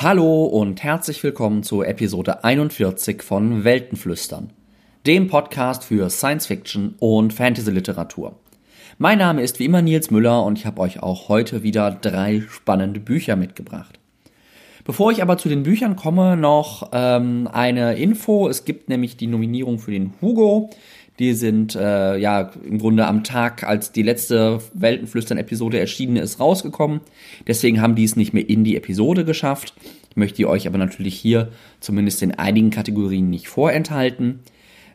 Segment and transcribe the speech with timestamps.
[0.00, 4.52] Hallo und herzlich willkommen zu Episode 41 von Weltenflüstern,
[5.08, 8.36] dem Podcast für Science Fiction und Fantasy Literatur.
[8.98, 12.44] Mein Name ist wie immer Nils Müller und ich habe euch auch heute wieder drei
[12.48, 13.98] spannende Bücher mitgebracht.
[14.84, 18.48] Bevor ich aber zu den Büchern komme, noch ähm, eine Info.
[18.48, 20.70] Es gibt nämlich die Nominierung für den Hugo.
[21.18, 27.00] Die sind äh, ja im Grunde am Tag, als die letzte Weltenflüstern-Episode erschienen ist, rausgekommen.
[27.46, 29.74] Deswegen haben die es nicht mehr in die Episode geschafft.
[30.10, 31.48] Ich möchte euch aber natürlich hier
[31.80, 34.40] zumindest in einigen Kategorien nicht vorenthalten.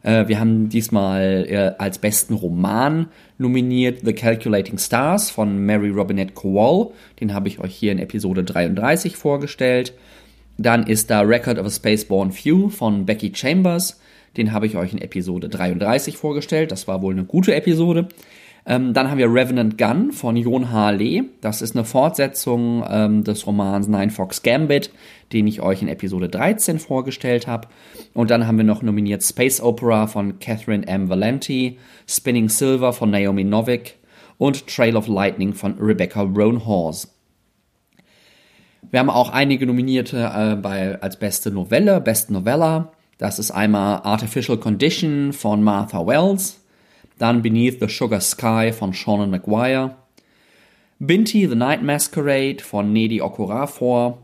[0.04, 6.34] Äh, wir haben diesmal äh, als besten Roman nominiert The Calculating Stars von Mary Robinette
[6.34, 6.92] Kowal.
[7.20, 9.94] Den habe ich euch hier in Episode 33 vorgestellt.
[10.58, 14.00] Dann ist da Record of a Spaceborne Few von Becky Chambers.
[14.38, 16.72] Den habe ich euch in Episode 33 vorgestellt.
[16.72, 18.08] Das war wohl eine gute Episode.
[18.66, 20.92] Ähm, dann haben wir Revenant Gun von Jon H.
[20.92, 21.24] Lee.
[21.42, 24.92] Das ist eine Fortsetzung ähm, des Romans Nine Fox Gambit,
[25.34, 27.68] den ich euch in Episode 13 vorgestellt habe.
[28.14, 31.10] Und dann haben wir noch nominiert Space Opera von Catherine M.
[31.10, 33.98] Valenti, Spinning Silver von Naomi Novik
[34.38, 37.10] und Trail of Lightning von Rebecca Roanhorse.
[38.92, 42.92] Wir haben auch einige Nominierte äh, bei, als beste Novelle, Best Novella.
[43.24, 46.60] Das ist einmal Artificial Condition von Martha Wells,
[47.18, 49.96] dann Beneath the Sugar Sky von Sean Maguire,
[51.00, 54.18] Binti The Night Masquerade von Nedi Okorafor,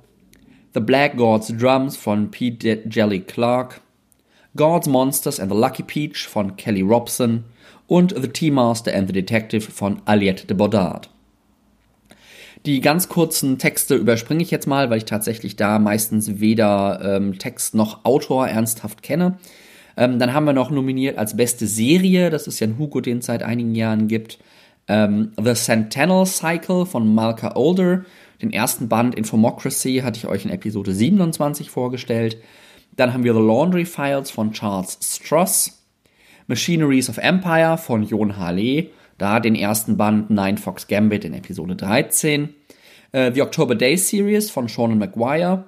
[0.73, 3.79] The Black God's Drums von Pete Jelly Clark,
[4.57, 7.45] God's Monsters and the Lucky Peach von Kelly Robson
[7.87, 11.07] und The Tea Master and the Detective von Aliette de Bodard.
[12.65, 17.39] Die ganz kurzen Texte überspringe ich jetzt mal, weil ich tatsächlich da meistens weder ähm,
[17.39, 19.37] Text noch Autor ernsthaft kenne.
[19.95, 23.19] Ähm, dann haben wir noch nominiert als beste Serie, das ist ja ein Hugo, den
[23.19, 24.39] es seit einigen Jahren gibt,
[24.89, 28.03] ähm, The Centennial Cycle von Malka Older.
[28.41, 32.37] Den ersten Band Infomocracy hatte ich euch in Episode 27 vorgestellt.
[32.95, 35.85] Dann haben wir The Laundry Files von Charles Stross,
[36.47, 41.75] Machineries of Empire von Jon Harley da den ersten Band Nine Fox Gambit in Episode
[41.75, 42.49] 13.
[43.11, 45.65] Äh, The October Day Series von Sean Maguire.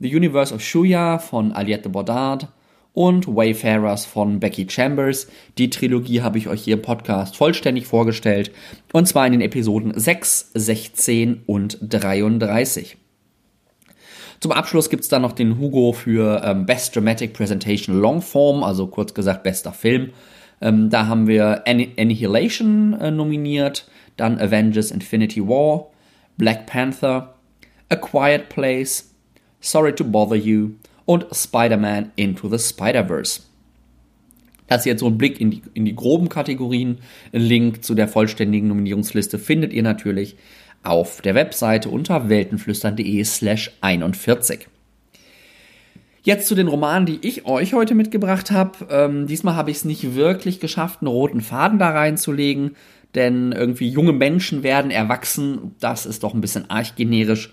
[0.00, 2.48] The Universe of Shuya von Aliette Bordard.
[2.94, 5.28] Und Wayfarers von Becky Chambers.
[5.56, 8.50] Die Trilogie habe ich euch hier im Podcast vollständig vorgestellt.
[8.92, 12.96] Und zwar in den Episoden 6, 16 und 33.
[14.40, 18.86] Zum Abschluss gibt es dann noch den Hugo für ähm, Best Dramatic Presentation Longform, also
[18.86, 20.12] kurz gesagt bester Film.
[20.60, 25.90] Ähm, da haben wir Annihilation äh, nominiert, dann Avengers Infinity War,
[26.36, 27.34] Black Panther,
[27.88, 29.14] A Quiet Place,
[29.60, 30.70] Sorry to Bother You
[31.04, 33.42] und Spider-Man Into the Spider-Verse.
[34.66, 36.98] Das ist jetzt so ein Blick in die, in die groben Kategorien.
[37.32, 40.36] Ein Link zu der vollständigen Nominierungsliste findet ihr natürlich
[40.82, 44.68] auf der Webseite unter weltenflüstern.de slash 41.
[46.22, 48.72] Jetzt zu den Romanen, die ich euch heute mitgebracht habe.
[48.90, 52.76] Ähm, diesmal habe ich es nicht wirklich geschafft, einen roten Faden da reinzulegen,
[53.14, 55.74] denn irgendwie junge Menschen werden erwachsen.
[55.80, 57.52] Das ist doch ein bisschen arg generisch.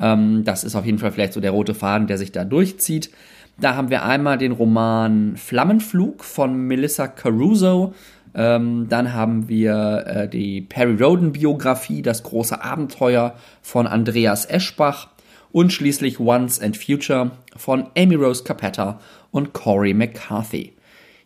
[0.00, 3.10] Ähm, das ist auf jeden Fall vielleicht so der rote Faden, der sich da durchzieht.
[3.58, 7.94] Da haben wir einmal den Roman Flammenflug von Melissa Caruso.
[8.34, 15.08] Ähm, dann haben wir äh, die Perry Roden Biografie, das große Abenteuer von Andreas Eschbach
[15.54, 18.98] und schließlich Once and Future von Amy Rose Capetta
[19.30, 20.72] und Corey McCarthy.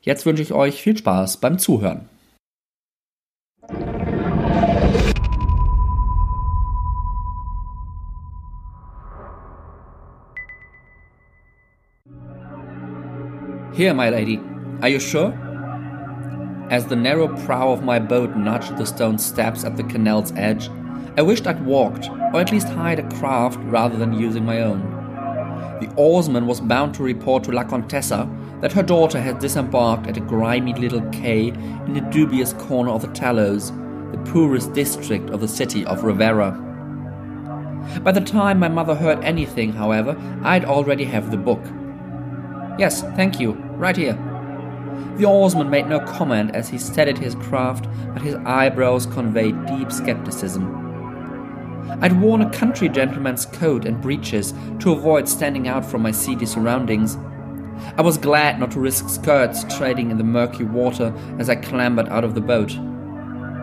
[0.02, 2.10] Jetzt wünsche ich euch viel Spaß beim Zuhören.
[13.72, 14.38] Here, my lady.
[14.82, 15.32] Are you sure?
[16.68, 20.68] As the narrow prow of my boat nudged the stone steps at the canal's edge,
[21.16, 24.80] I wished I'd walked, or at least hired a craft rather than using my own.
[25.80, 28.28] The oarsman was bound to report to La Contessa
[28.60, 33.02] that her daughter had disembarked at a grimy little quay in a dubious corner of
[33.02, 33.70] the Talos,
[34.10, 36.50] the poorest district of the city of Rivera.
[38.02, 41.62] By the time my mother heard anything, however, I'd already have the book.
[42.78, 44.14] Yes, thank you, right here.
[45.16, 49.90] The oarsman made no comment as he steadied his craft, but his eyebrows conveyed deep
[49.92, 50.87] skepticism.
[52.00, 56.46] I'd worn a country gentleman's coat and breeches to avoid standing out from my seedy
[56.46, 57.16] surroundings.
[57.96, 62.08] I was glad not to risk skirts trading in the murky water as I clambered
[62.08, 62.70] out of the boat.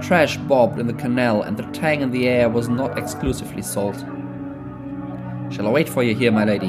[0.01, 3.98] Trash bobbed in the canal, and the tang in the air was not exclusively salt.
[5.51, 6.68] Shall I wait for you here, my lady?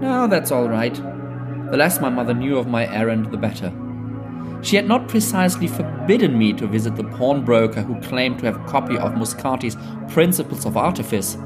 [0.00, 0.94] No, that's all right.
[0.94, 3.72] The less my mother knew of my errand, the better.
[4.62, 8.68] She had not precisely forbidden me to visit the pawnbroker who claimed to have a
[8.68, 9.76] copy of Muscati's
[10.12, 11.36] Principles of Artifice,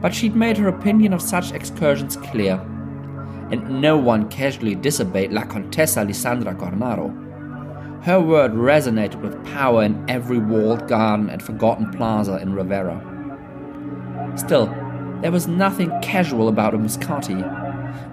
[0.00, 2.54] but she'd made her opinion of such excursions clear,
[3.50, 7.12] and no one casually disobeyed La Contessa Lisandra Cornaro.
[8.04, 13.00] Her word resonated with power in every walled garden and forgotten plaza in Rivera.
[14.34, 14.66] Still,
[15.20, 17.42] there was nothing casual about a Muscati.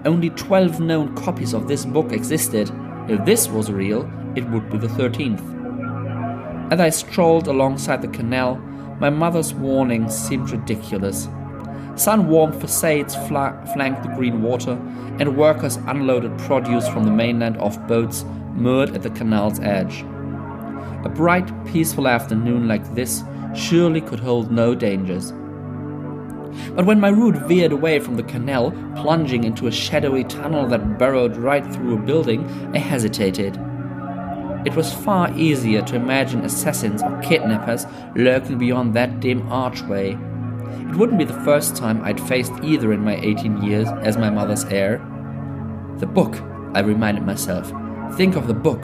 [0.04, 2.70] Only 12 known copies of this book existed.
[3.08, 6.72] If this was real, it would be the 13th.
[6.72, 8.56] As I strolled alongside the canal,
[9.00, 11.28] my mother's warnings seemed ridiculous.
[11.96, 14.72] Sun warmed facades fla- flanked the green water,
[15.18, 18.24] and workers unloaded produce from the mainland off boats
[18.54, 20.02] moored at the canal's edge.
[21.04, 23.22] A bright, peaceful afternoon like this
[23.54, 25.32] surely could hold no dangers.
[26.74, 30.98] But when my route veered away from the canal, plunging into a shadowy tunnel that
[30.98, 32.44] burrowed right through a building,
[32.74, 33.58] I hesitated.
[34.66, 40.10] It was far easier to imagine assassins or kidnappers lurking beyond that dim archway.
[40.10, 44.28] It wouldn't be the first time I'd faced either in my 18 years as my
[44.28, 44.98] mother's heir.
[45.98, 46.36] The book,
[46.74, 47.72] I reminded myself.
[48.18, 48.82] Think of the book.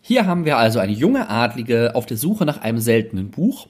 [0.00, 3.66] Hier haben wir also eine junge Adlige auf der Suche nach einem seltenen Buch.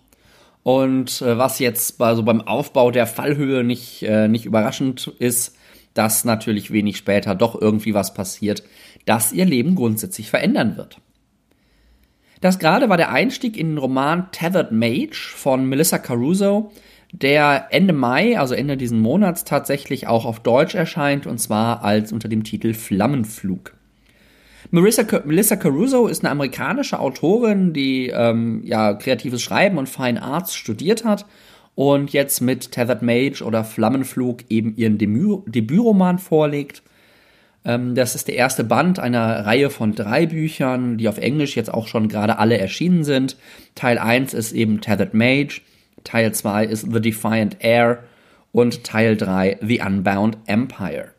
[0.62, 5.56] Und äh, was jetzt bei, beim Aufbau der Fallhöhe nicht, äh, nicht überraschend ist,
[5.94, 8.62] dass natürlich wenig später doch irgendwie was passiert,
[9.06, 11.00] das ihr Leben grundsätzlich verändern wird.
[12.40, 16.72] Das gerade war der Einstieg in den Roman Tethered Mage von Melissa Caruso,
[17.12, 22.12] der Ende Mai, also Ende diesen Monats, tatsächlich auch auf Deutsch erscheint und zwar als
[22.12, 23.74] unter dem Titel Flammenflug.
[24.70, 30.56] Marissa, Melissa Caruso ist eine amerikanische Autorin, die ähm, ja kreatives Schreiben und Fine Arts
[30.56, 31.26] studiert hat
[31.74, 36.82] und jetzt mit Tethered Mage oder Flammenflug eben ihren Debü Debütroman vorlegt.
[37.64, 41.72] Ähm, das ist der erste Band einer Reihe von drei Büchern, die auf Englisch jetzt
[41.72, 43.36] auch schon gerade alle erschienen sind.
[43.74, 45.62] Teil 1 ist eben Tethered Mage,
[46.04, 48.04] Teil 2 ist The Defiant Air
[48.52, 51.14] und Teil 3 The Unbound Empire.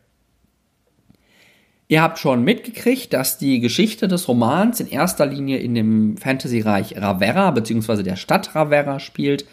[1.88, 6.96] Ihr habt schon mitgekriegt, dass die Geschichte des Romans in erster Linie in dem Fantasy-Reich
[6.96, 8.02] Ravera bzw.
[8.02, 9.44] der Stadt Ravera spielt.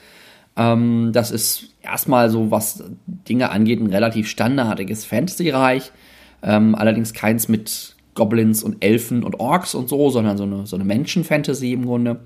[0.56, 5.92] Ähm, das ist erstmal so, was Dinge angeht, ein relativ standardiges Fantasy-Reich.
[6.42, 10.76] Ähm, allerdings keins mit Goblins und Elfen und Orks und so, sondern so eine, so
[10.76, 12.20] eine Menschen-Fantasy im Grunde.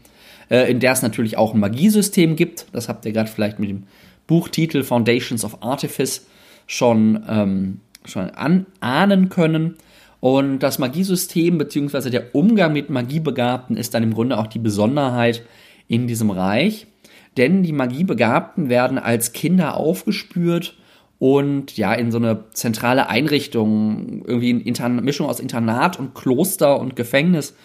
[0.50, 2.68] Äh, in der es natürlich auch ein Magiesystem gibt.
[2.72, 3.84] Das habt ihr gerade vielleicht mit dem
[4.28, 6.26] Buchtitel Foundations of Artifice
[6.68, 9.76] schon, ähm, schon an, ahnen können.
[10.20, 12.10] Und das Magiesystem bzw.
[12.10, 15.44] der Umgang mit Magiebegabten ist dann im Grunde auch die Besonderheit
[15.88, 16.88] in diesem Reich.
[17.38, 20.76] Denn die Magiebegabten werden als Kinder aufgespürt
[21.20, 26.96] und ja in so eine zentrale Einrichtung, irgendwie eine Mischung aus Internat und Kloster und
[26.96, 27.56] Gefängnis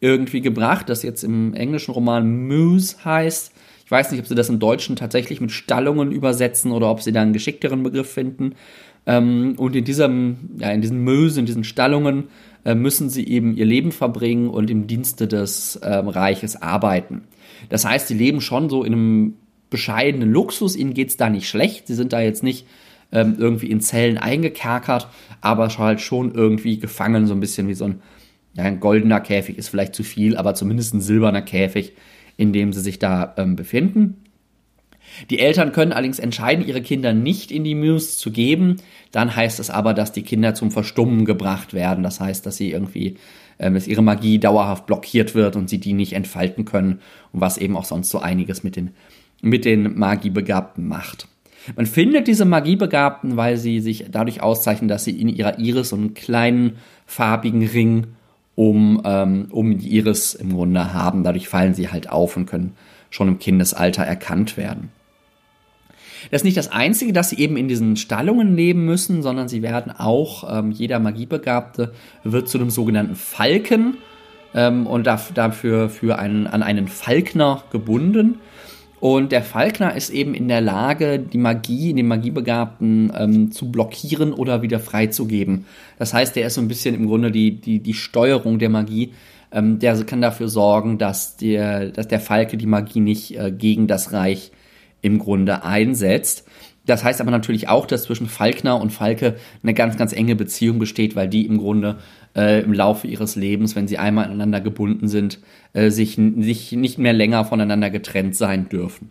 [0.00, 3.52] irgendwie gebracht, das jetzt im englischen Roman Muse heißt.
[3.84, 7.12] Ich weiß nicht, ob sie das im Deutschen tatsächlich mit Stallungen übersetzen oder ob sie
[7.12, 8.54] da einen geschickteren Begriff finden.
[9.06, 12.28] Ähm, und in diesem, ja, in diesen Mösen, in diesen Stallungen
[12.64, 17.22] äh, müssen sie eben ihr Leben verbringen und im Dienste des ähm, Reiches arbeiten.
[17.68, 19.34] Das heißt, sie leben schon so in einem
[19.68, 22.66] bescheidenen Luxus, ihnen geht's da nicht schlecht, sie sind da jetzt nicht
[23.12, 25.08] ähm, irgendwie in Zellen eingekerkert,
[25.40, 28.02] aber halt schon irgendwie gefangen, so ein bisschen wie so ein,
[28.54, 31.92] ja, ein goldener Käfig ist vielleicht zu viel, aber zumindest ein silberner Käfig,
[32.36, 34.24] in dem sie sich da ähm, befinden.
[35.28, 38.76] Die Eltern können allerdings entscheiden, ihre Kinder nicht in die Muse zu geben.
[39.12, 42.04] Dann heißt es aber, dass die Kinder zum Verstummen gebracht werden.
[42.04, 43.16] Das heißt, dass sie irgendwie,
[43.60, 47.00] äh, dass ihre Magie dauerhaft blockiert wird und sie die nicht entfalten können.
[47.32, 48.90] Und was eben auch sonst so einiges mit den,
[49.42, 51.28] mit den Magiebegabten macht.
[51.76, 55.96] Man findet diese Magiebegabten, weil sie sich dadurch auszeichnen, dass sie in ihrer Iris so
[55.96, 56.76] einen kleinen
[57.06, 58.06] farbigen Ring
[58.54, 61.22] um, ähm, um die Iris im Grunde haben.
[61.22, 62.74] Dadurch fallen sie halt auf und können
[63.10, 64.90] schon im Kindesalter erkannt werden.
[66.30, 69.62] Das ist nicht das Einzige, dass sie eben in diesen Stallungen leben müssen, sondern sie
[69.62, 71.92] werden auch, ähm, jeder Magiebegabte
[72.24, 73.96] wird zu einem sogenannten Falken
[74.54, 78.38] ähm, und dafür für einen, an einen Falkner gebunden.
[79.00, 84.34] Und der Falkner ist eben in der Lage, die Magie, den Magiebegabten ähm, zu blockieren
[84.34, 85.64] oder wieder freizugeben.
[85.98, 89.14] Das heißt, der ist so ein bisschen im Grunde die, die, die Steuerung der Magie.
[89.52, 93.86] Ähm, der kann dafür sorgen, dass der, dass der Falke die Magie nicht äh, gegen
[93.86, 94.52] das Reich
[95.02, 96.46] im Grunde einsetzt.
[96.86, 100.78] Das heißt aber natürlich auch, dass zwischen Falkner und Falke eine ganz, ganz enge Beziehung
[100.78, 101.98] besteht, weil die im Grunde
[102.34, 105.38] äh, im Laufe ihres Lebens, wenn sie einmal aneinander gebunden sind,
[105.72, 109.10] äh, sich, sich nicht mehr länger voneinander getrennt sein dürfen.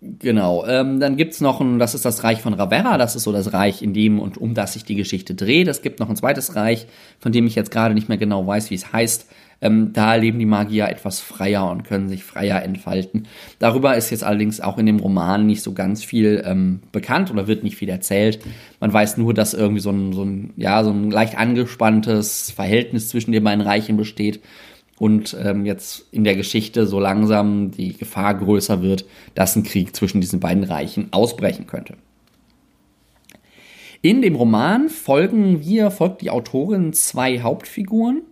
[0.00, 3.32] Genau, ähm, dann gibt's noch ein, das ist das Reich von Ravera, das ist so
[3.32, 5.68] das Reich, in dem und um das sich die Geschichte dreht.
[5.68, 6.86] Es gibt noch ein zweites Reich,
[7.18, 9.26] von dem ich jetzt gerade nicht mehr genau weiß, wie es heißt.
[9.60, 13.26] Ähm, da leben die Magier etwas freier und können sich freier entfalten.
[13.58, 17.46] Darüber ist jetzt allerdings auch in dem Roman nicht so ganz viel ähm, bekannt oder
[17.46, 18.40] wird nicht viel erzählt.
[18.80, 23.08] Man weiß nur, dass irgendwie so ein, so ein, ja, so ein leicht angespanntes Verhältnis
[23.08, 24.40] zwischen den beiden Reichen besteht
[24.98, 29.94] und ähm, jetzt in der Geschichte so langsam die Gefahr größer wird, dass ein Krieg
[29.94, 31.94] zwischen diesen beiden Reichen ausbrechen könnte.
[34.02, 38.22] In dem Roman folgen wir, folgt die Autorin zwei Hauptfiguren.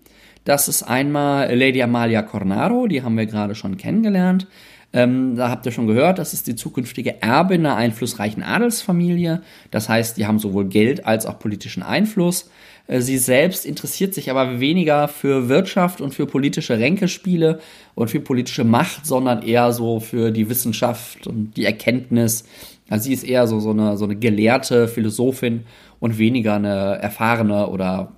[0.44, 4.46] Das ist einmal Lady Amalia Cornaro, die haben wir gerade schon kennengelernt.
[4.92, 9.42] Ähm, da habt ihr schon gehört, das ist die zukünftige Erbin einer einflussreichen Adelsfamilie.
[9.72, 12.48] Das heißt, die haben sowohl Geld als auch politischen Einfluss.
[12.86, 17.58] Äh, sie selbst interessiert sich aber weniger für Wirtschaft und für politische Ränkespiele
[17.96, 22.44] und für politische Macht, sondern eher so für die Wissenschaft und die Erkenntnis.
[22.88, 25.64] Also sie ist eher so, so, eine, so eine gelehrte Philosophin
[25.98, 28.12] und weniger eine erfahrene oder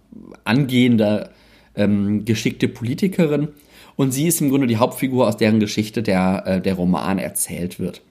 [0.45, 1.31] angehende
[1.77, 3.49] ähm, geschickte Politikerin.
[3.97, 7.79] Und sie ist im Grunde die Hauptfigur, aus deren Geschichte der, äh, der Roman erzählt
[7.79, 8.03] wird.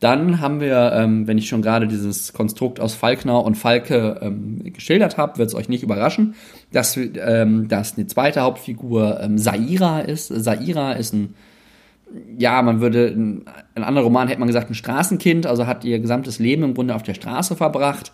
[0.00, 4.72] Dann haben wir, ähm, wenn ich schon gerade dieses Konstrukt aus Falkner und Falke ähm,
[4.72, 6.34] geschildert habe, wird es euch nicht überraschen,
[6.72, 10.28] dass, ähm, dass eine zweite Hauptfigur ähm, Saira ist.
[10.28, 11.34] Saira ist ein,
[12.38, 13.44] ja, man würde, in
[13.74, 16.94] einem anderen Roman hätte man gesagt, ein Straßenkind, also hat ihr gesamtes Leben im Grunde
[16.94, 18.12] auf der Straße verbracht.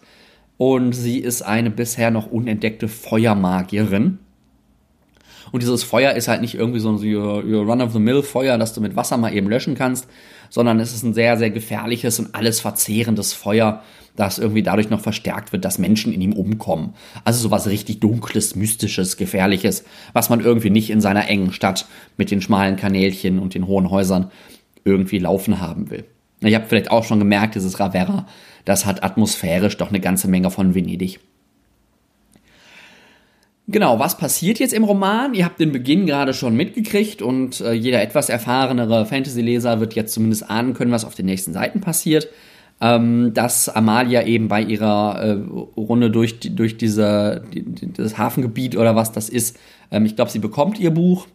[0.56, 4.20] Und sie ist eine bisher noch unentdeckte Feuermagierin.
[5.54, 9.32] Und dieses Feuer ist halt nicht irgendwie so ein Run-of-the-Mill-Feuer, das du mit Wasser mal
[9.32, 10.08] eben löschen kannst,
[10.50, 13.84] sondern es ist ein sehr, sehr gefährliches und alles verzehrendes Feuer,
[14.16, 16.94] das irgendwie dadurch noch verstärkt wird, dass Menschen in ihm umkommen.
[17.22, 22.32] Also sowas richtig Dunkles, Mystisches, Gefährliches, was man irgendwie nicht in seiner engen Stadt mit
[22.32, 24.32] den schmalen Kanälchen und den hohen Häusern
[24.84, 26.04] irgendwie laufen haben will.
[26.40, 28.26] Ich habe vielleicht auch schon gemerkt, dieses Ravera,
[28.64, 31.20] das hat atmosphärisch doch eine ganze Menge von Venedig.
[33.66, 35.32] Genau, was passiert jetzt im Roman?
[35.32, 40.12] Ihr habt den Beginn gerade schon mitgekriegt und äh, jeder etwas erfahrenere Fantasy-Leser wird jetzt
[40.12, 42.28] zumindest ahnen können, was auf den nächsten Seiten passiert.
[42.80, 45.30] Ähm, dass Amalia eben bei ihrer äh,
[45.80, 49.56] Runde durch, durch diese, die, das Hafengebiet oder was das ist,
[49.90, 51.28] ähm, ich glaube, sie bekommt ihr Buch,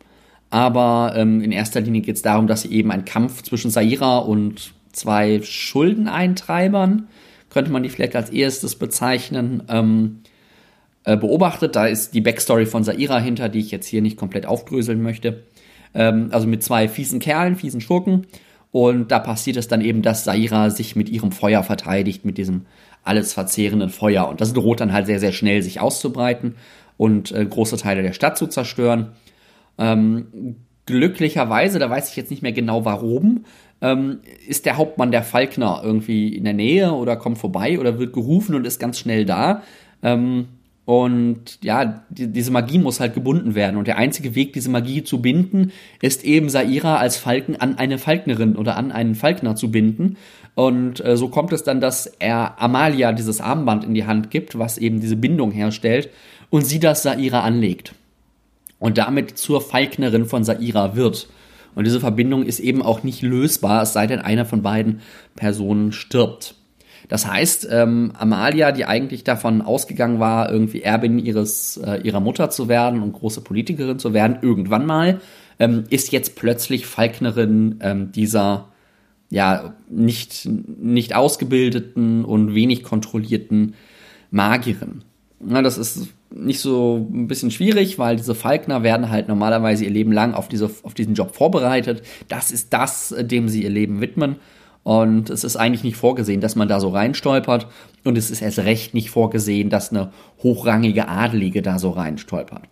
[0.49, 4.17] aber ähm, in erster Linie geht es darum, dass sie eben einen Kampf zwischen Saira
[4.17, 7.07] und zwei Schuldeneintreibern,
[7.49, 10.19] könnte man die vielleicht als erstes bezeichnen, ähm,
[11.09, 11.75] äh, beobachtet.
[11.75, 15.43] Da ist die Backstory von Saira hinter, die ich jetzt hier nicht komplett aufdröseln möchte.
[15.95, 18.27] Ähm, also mit zwei fiesen Kerlen, fiesen Schurken.
[18.71, 22.67] Und da passiert es dann eben, dass Saira sich mit ihrem Feuer verteidigt, mit diesem
[23.03, 24.27] alles verzehrenden Feuer.
[24.29, 26.55] Und das droht dann halt sehr, sehr schnell sich auszubreiten
[26.95, 29.13] und äh, große Teile der Stadt zu zerstören.
[29.79, 33.45] Ähm, glücklicherweise, da weiß ich jetzt nicht mehr genau warum,
[33.81, 38.13] ähm, ist der Hauptmann der Falkner irgendwie in der Nähe oder kommt vorbei oder wird
[38.13, 39.63] gerufen und ist ganz schnell da.
[40.03, 40.49] Ähm,
[40.89, 43.77] und ja, die, diese Magie muss halt gebunden werden.
[43.77, 47.99] Und der einzige Weg, diese Magie zu binden, ist eben Saira als Falken an eine
[47.99, 50.17] Falknerin oder an einen Falkner zu binden.
[50.55, 54.57] Und äh, so kommt es dann, dass er Amalia dieses Armband in die Hand gibt,
[54.57, 56.09] was eben diese Bindung herstellt,
[56.49, 57.93] und sie das Saira anlegt.
[58.79, 61.29] Und damit zur Falknerin von Saira wird.
[61.75, 65.01] Und diese Verbindung ist eben auch nicht lösbar, es sei denn, einer von beiden
[65.35, 66.55] Personen stirbt.
[67.09, 72.51] Das heißt, ähm, Amalia, die eigentlich davon ausgegangen war, irgendwie Erbin ihres, äh, ihrer Mutter
[72.51, 75.19] zu werden und große Politikerin zu werden, irgendwann mal,
[75.57, 78.69] ähm, ist jetzt plötzlich Falknerin ähm, dieser
[79.31, 83.73] ja nicht, nicht ausgebildeten und wenig kontrollierten
[84.31, 85.03] Magierin.
[85.39, 89.91] Na, das ist nicht so ein bisschen schwierig, weil diese Falkner werden halt normalerweise ihr
[89.91, 92.03] Leben lang auf, diese, auf diesen Job vorbereitet.
[92.27, 94.35] Das ist das, dem sie ihr Leben widmen.
[94.89, 97.67] Und es ist eigentlich nicht vorgesehen, dass man da so reinstolpert.
[98.05, 100.09] Und es ist erst recht nicht vorgesehen, dass eine
[100.41, 102.63] hochrangige Adelige da so reinstolpert.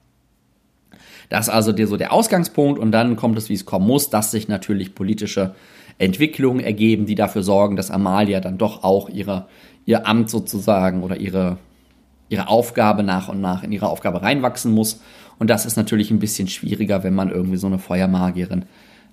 [1.29, 2.79] Das ist also der, so der Ausgangspunkt.
[2.79, 5.53] Und dann kommt es, wie es kommen muss, dass sich natürlich politische
[5.99, 9.45] Entwicklungen ergeben, die dafür sorgen, dass Amalia dann doch auch ihre,
[9.85, 11.59] ihr Amt sozusagen oder ihre,
[12.29, 15.01] ihre Aufgabe nach und nach in ihre Aufgabe reinwachsen muss.
[15.37, 18.65] Und das ist natürlich ein bisschen schwieriger, wenn man irgendwie so eine Feuermagierin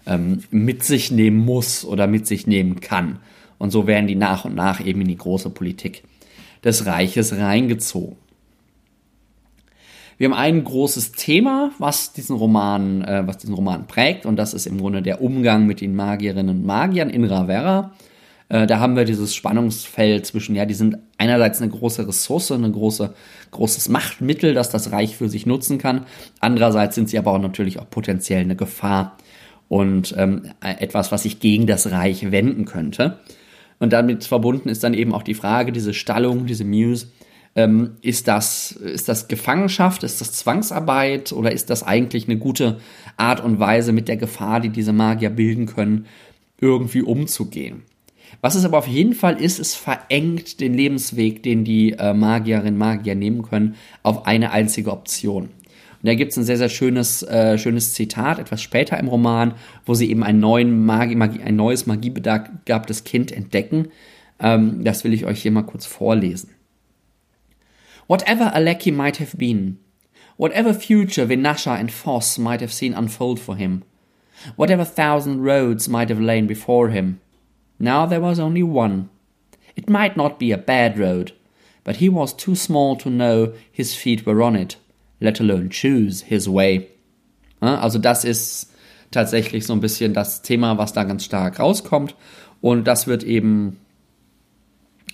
[0.07, 3.19] ähm, mit sich nehmen muss oder mit sich nehmen kann.
[3.59, 6.05] Und so werden die nach und nach eben in die große Politik
[6.65, 8.17] des Reiches reingezogen.
[10.17, 14.55] Wir haben ein großes Thema, was diesen Roman, äh, was diesen Roman prägt, und das
[14.55, 17.93] ist im Grunde der Umgang mit den Magierinnen und Magiern in Ravera.
[18.49, 22.71] Äh, da haben wir dieses Spannungsfeld zwischen, ja, die sind einerseits eine große Ressource, ein
[22.71, 23.13] große,
[23.51, 26.07] großes Machtmittel, das das Reich für sich nutzen kann.
[26.39, 29.17] Andererseits sind sie aber auch natürlich auch potenziell eine Gefahr
[29.69, 33.19] und ähm, etwas, was sich gegen das Reich wenden könnte.
[33.79, 37.09] Und damit verbunden ist dann eben auch die Frage, diese Stallung, diese Muse,
[37.57, 42.81] Ähm, ist, das, ist das Gefangenschaft, ist das Zwangsarbeit oder ist das eigentlich eine gute
[43.17, 46.07] Art und Weise, mit der Gefahr, die diese Magier bilden können,
[46.61, 47.83] irgendwie umzugehen?
[48.41, 52.77] Was es aber auf jeden Fall ist, es verengt den Lebensweg, den die äh, Magierinnen
[52.77, 55.51] Magier nehmen können, auf eine einzige Option.
[56.05, 59.55] Und da gibt es ein sehr, sehr schönes, äh, schönes Zitat, etwas später im Roman,
[59.87, 63.89] wo sie eben einen neuen Magie, Magie, ein neues magiebegabtes Kind entdecken.
[64.39, 66.51] Ähm, das will ich euch hier mal kurz vorlesen.
[68.07, 69.79] Whatever Aleki might have been,
[70.37, 73.81] whatever future Vinasha and Foss might have seen unfold for him,
[74.57, 77.19] whatever thousand roads might have lain before him,
[77.79, 79.09] now there was only one.
[79.75, 81.33] It might not be a bad road,
[81.83, 84.77] but he was too small to know his feet were on it
[85.25, 86.87] let alone choose his way.
[87.61, 88.71] Also das ist
[89.11, 92.15] tatsächlich so ein bisschen das Thema, was da ganz stark rauskommt.
[92.61, 93.79] Und das wird eben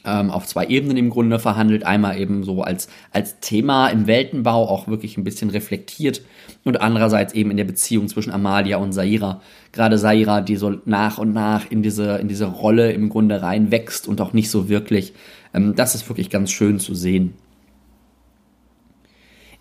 [0.05, 1.85] ähm, auf zwei Ebenen im Grunde verhandelt.
[1.85, 6.23] Einmal eben so als, als Thema im Weltenbau auch wirklich ein bisschen reflektiert
[6.65, 9.43] und andererseits eben in der Beziehung zwischen Amalia und Saira.
[9.73, 14.09] Gerade Saira, die so nach und nach in diese, in diese Rolle im Grunde reinwächst
[14.09, 15.13] und auch nicht so wirklich.
[15.55, 17.35] Ähm, das ist wirklich ganz schön zu sehen.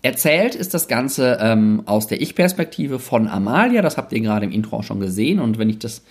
[0.02, 3.82] Erzählt ist das Ganze ähm, aus der Ich-Perspektive von Amalia.
[3.82, 5.40] Das habt ihr gerade im Intro auch schon gesehen.
[5.40, 6.02] Und wenn ich das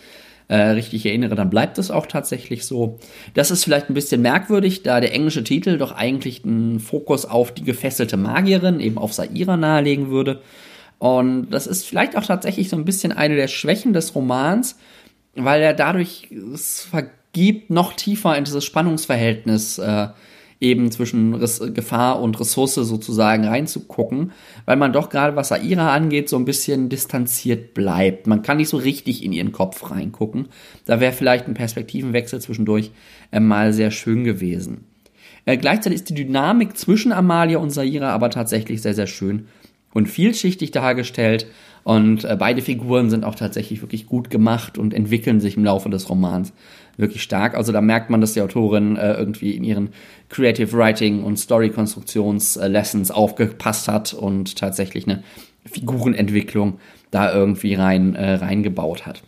[0.47, 2.99] äh, richtig erinnere, dann bleibt es auch tatsächlich so.
[3.33, 7.51] Das ist vielleicht ein bisschen merkwürdig, da der englische Titel doch eigentlich einen Fokus auf
[7.51, 10.41] die gefesselte Magierin, eben auf Saira nahelegen würde.
[10.99, 14.77] Und das ist vielleicht auch tatsächlich so ein bisschen eine der Schwächen des Romans,
[15.35, 20.07] weil er dadurch es vergibt, noch tiefer in dieses Spannungsverhältnis äh,
[20.61, 24.31] eben zwischen Res Gefahr und Ressource sozusagen reinzugucken,
[24.65, 28.27] weil man doch gerade was Aira angeht, so ein bisschen distanziert bleibt.
[28.27, 30.49] Man kann nicht so richtig in ihren Kopf reingucken.
[30.85, 32.91] Da wäre vielleicht ein Perspektivenwechsel zwischendurch
[33.31, 34.85] äh, mal sehr schön gewesen.
[35.45, 39.47] Äh, gleichzeitig ist die Dynamik zwischen Amalia und Saira aber tatsächlich sehr, sehr schön
[39.93, 41.47] und vielschichtig dargestellt.
[41.83, 45.89] Und äh, beide Figuren sind auch tatsächlich wirklich gut gemacht und entwickeln sich im Laufe
[45.89, 46.51] des Romans
[46.99, 47.55] wirklich stark.
[47.55, 49.89] Also da merkt man, dass die Autorin äh, irgendwie in ihren
[50.29, 55.23] Creative Writing und Story-Konstruktions-Lessons aufgepasst hat und tatsächlich eine
[55.65, 56.79] Figurenentwicklung
[57.11, 59.23] da irgendwie rein äh, reingebaut hat.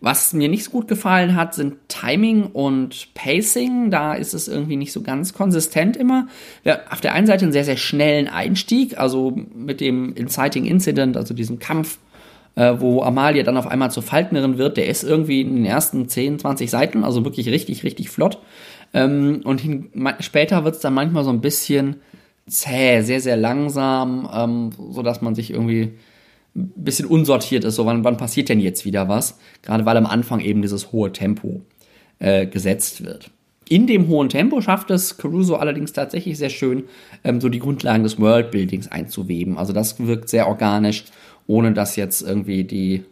[0.00, 3.90] Was mir nicht so gut gefallen hat, sind Timing und Pacing.
[3.90, 6.28] Da ist es irgendwie nicht so ganz konsistent immer.
[6.62, 11.16] Ja, auf der einen Seite einen sehr, sehr schnellen Einstieg, also mit dem Inciting Incident,
[11.16, 11.98] also diesem Kampf
[12.58, 14.76] äh, wo Amalia dann auf einmal zur Falknerin wird.
[14.76, 18.38] Der ist irgendwie in den ersten 10, 20 Seiten, also wirklich richtig, richtig flott.
[18.92, 21.96] Ähm, und hin, später wird es dann manchmal so ein bisschen
[22.48, 25.92] zäh, sehr, sehr langsam, ähm, so dass man sich irgendwie
[26.56, 27.76] ein bisschen unsortiert ist.
[27.76, 29.38] So, wann, wann passiert denn jetzt wieder was?
[29.62, 31.60] Gerade weil am Anfang eben dieses hohe Tempo
[32.18, 33.30] äh, gesetzt wird.
[33.68, 36.84] In dem hohen Tempo schafft es Caruso allerdings tatsächlich sehr schön,
[37.22, 39.58] ähm, so die Grundlagen des Worldbuildings einzuweben.
[39.58, 41.04] Also das wirkt sehr organisch
[41.48, 43.04] ohne dass jetzt irgendwie die,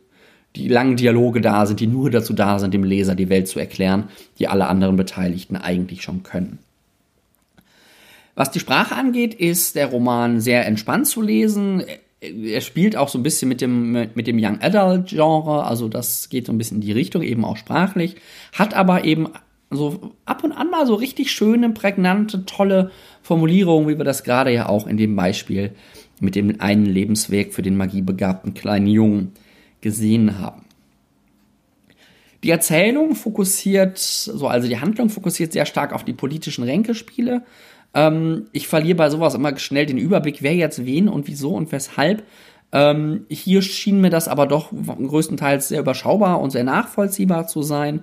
[0.55, 3.59] die langen Dialoge da sind, die nur dazu da sind, dem Leser die Welt zu
[3.59, 4.05] erklären,
[4.38, 6.61] die alle anderen Beteiligten eigentlich schon können.
[8.37, 11.83] Was die Sprache angeht, ist der Roman sehr entspannt zu lesen.
[12.20, 16.29] Er spielt auch so ein bisschen mit dem, mit dem Young Adult Genre, also das
[16.29, 18.16] geht so ein bisschen in die Richtung, eben auch sprachlich,
[18.53, 19.29] hat aber eben
[19.70, 22.90] so ab und an mal so richtig schöne, prägnante, tolle
[23.22, 25.72] Formulierungen, wie wir das gerade ja auch in dem Beispiel
[26.20, 29.33] mit dem einen Lebensweg für den magiebegabten kleinen Jungen
[29.81, 30.64] gesehen haben.
[32.42, 37.42] Die Erzählung fokussiert, so also die Handlung fokussiert sehr stark auf die politischen Ränkespiele.
[37.94, 41.72] Ähm, ich verliere bei sowas immer schnell den Überblick, wer jetzt wen und wieso und
[41.72, 42.24] weshalb.
[42.72, 48.02] Ähm, hier schien mir das aber doch größtenteils sehr überschaubar und sehr nachvollziehbar zu sein.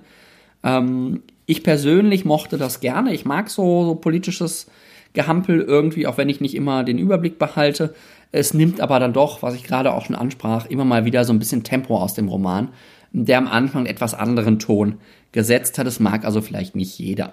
[0.62, 3.14] Ähm, ich persönlich mochte das gerne.
[3.14, 4.66] Ich mag so, so politisches
[5.14, 7.94] Gehampel irgendwie, auch wenn ich nicht immer den Überblick behalte.
[8.32, 11.32] Es nimmt aber dann doch, was ich gerade auch schon ansprach, immer mal wieder so
[11.32, 12.70] ein bisschen Tempo aus dem Roman,
[13.12, 14.96] der am Anfang etwas anderen Ton
[15.32, 15.86] gesetzt hat.
[15.86, 17.32] Es mag also vielleicht nicht jeder.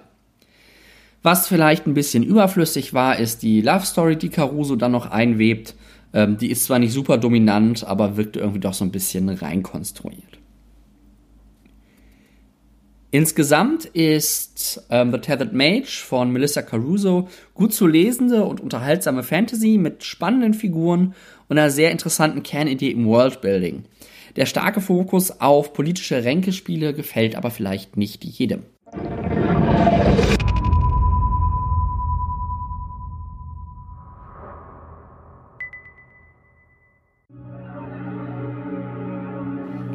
[1.22, 5.74] Was vielleicht ein bisschen überflüssig war, ist die Love Story, die Caruso dann noch einwebt.
[6.14, 10.31] Ähm, die ist zwar nicht super dominant, aber wirkt irgendwie doch so ein bisschen reinkonstruiert.
[13.14, 19.76] Insgesamt ist ähm, The Tethered Mage von Melissa Caruso gut zu lesende und unterhaltsame Fantasy
[19.76, 21.14] mit spannenden Figuren
[21.50, 23.84] und einer sehr interessanten Kernidee im Worldbuilding.
[24.36, 28.62] Der starke Fokus auf politische Ränkespiele gefällt aber vielleicht nicht jedem.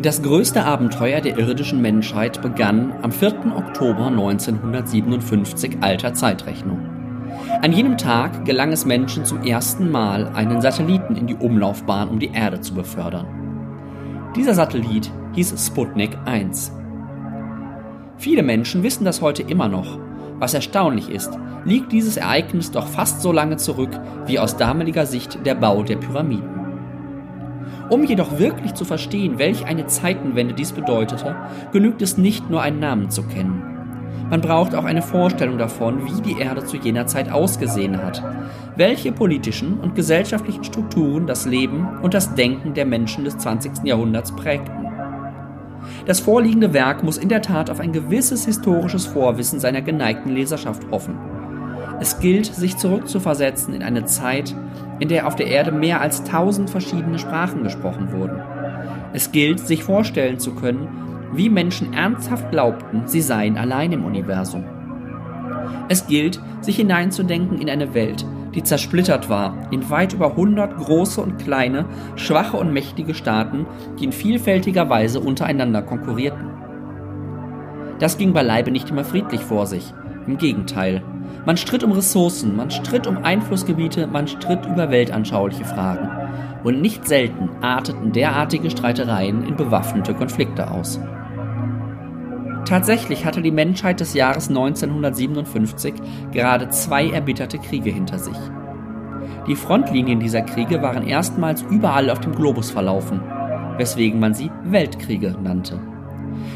[0.07, 3.57] Das größte Abenteuer der irdischen Menschheit begann am 4.
[3.57, 6.79] Oktober 1957 alter Zeitrechnung.
[7.61, 12.19] An jenem Tag gelang es Menschen zum ersten Mal, einen Satelliten in die Umlaufbahn um
[12.19, 13.27] die Erde zu befördern.
[14.33, 16.71] Dieser Satellit hieß Sputnik 1.
[18.15, 19.99] Viele Menschen wissen das heute immer noch.
[20.39, 25.45] Was erstaunlich ist, liegt dieses Ereignis doch fast so lange zurück wie aus damaliger Sicht
[25.45, 26.56] der Bau der Pyramiden.
[27.89, 31.35] Um jedoch wirklich zu verstehen, welch eine Zeitenwende dies bedeutete,
[31.71, 33.77] genügt es nicht nur einen Namen zu kennen.
[34.29, 38.21] Man braucht auch eine Vorstellung davon, wie die Erde zu jener Zeit ausgesehen hat,
[38.75, 43.85] welche politischen und gesellschaftlichen Strukturen das Leben und das Denken der Menschen des 20.
[43.85, 44.85] Jahrhunderts prägten.
[46.05, 50.83] Das vorliegende Werk muss in der Tat auf ein gewisses historisches Vorwissen seiner geneigten Leserschaft
[50.91, 51.17] hoffen.
[51.99, 54.53] Es gilt, sich zurückzuversetzen in eine Zeit,
[54.99, 58.41] in der auf der Erde mehr als tausend verschiedene Sprachen gesprochen wurden.
[59.13, 60.87] Es gilt, sich vorstellen zu können,
[61.33, 64.65] wie Menschen ernsthaft glaubten, sie seien allein im Universum.
[65.89, 71.21] Es gilt, sich hineinzudenken in eine Welt, die zersplittert war in weit über 100 große
[71.21, 73.65] und kleine, schwache und mächtige Staaten,
[73.99, 76.49] die in vielfältiger Weise untereinander konkurrierten.
[77.99, 79.93] Das ging beileibe nicht immer friedlich vor sich.
[80.25, 81.03] Im Gegenteil.
[81.47, 86.09] Man stritt um Ressourcen, man stritt um Einflussgebiete, man stritt über weltanschauliche Fragen.
[86.65, 90.99] Und nicht selten arteten derartige Streitereien in bewaffnete Konflikte aus.
[92.65, 95.93] Tatsächlich hatte die Menschheit des Jahres 1957
[96.33, 98.37] gerade zwei erbitterte Kriege hinter sich.
[99.47, 103.21] Die Frontlinien dieser Kriege waren erstmals überall auf dem Globus verlaufen,
[103.77, 105.79] weswegen man sie Weltkriege nannte.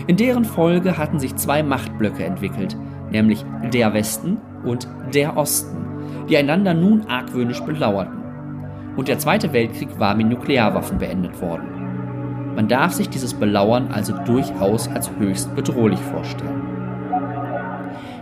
[0.08, 2.76] In deren Folge hatten sich zwei Machtblöcke entwickelt,
[3.10, 5.78] nämlich der Westen und der Osten,
[6.30, 8.22] die einander nun argwöhnisch belauerten.
[8.96, 11.82] Und der Zweite Weltkrieg war mit Nuklearwaffen beendet worden.
[12.56, 16.62] Man darf sich dieses Belauern also durchaus als höchst bedrohlich vorstellen.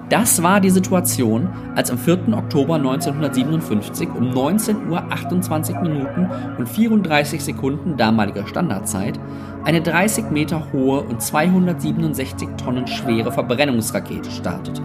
[0.09, 2.33] Das war die Situation, als am 4.
[2.33, 9.19] Oktober 1957 um 19.28 Uhr Minuten und 34 Sekunden damaliger Standardzeit
[9.65, 14.81] eine 30 Meter hohe und 267 Tonnen schwere Verbrennungsrakete startete.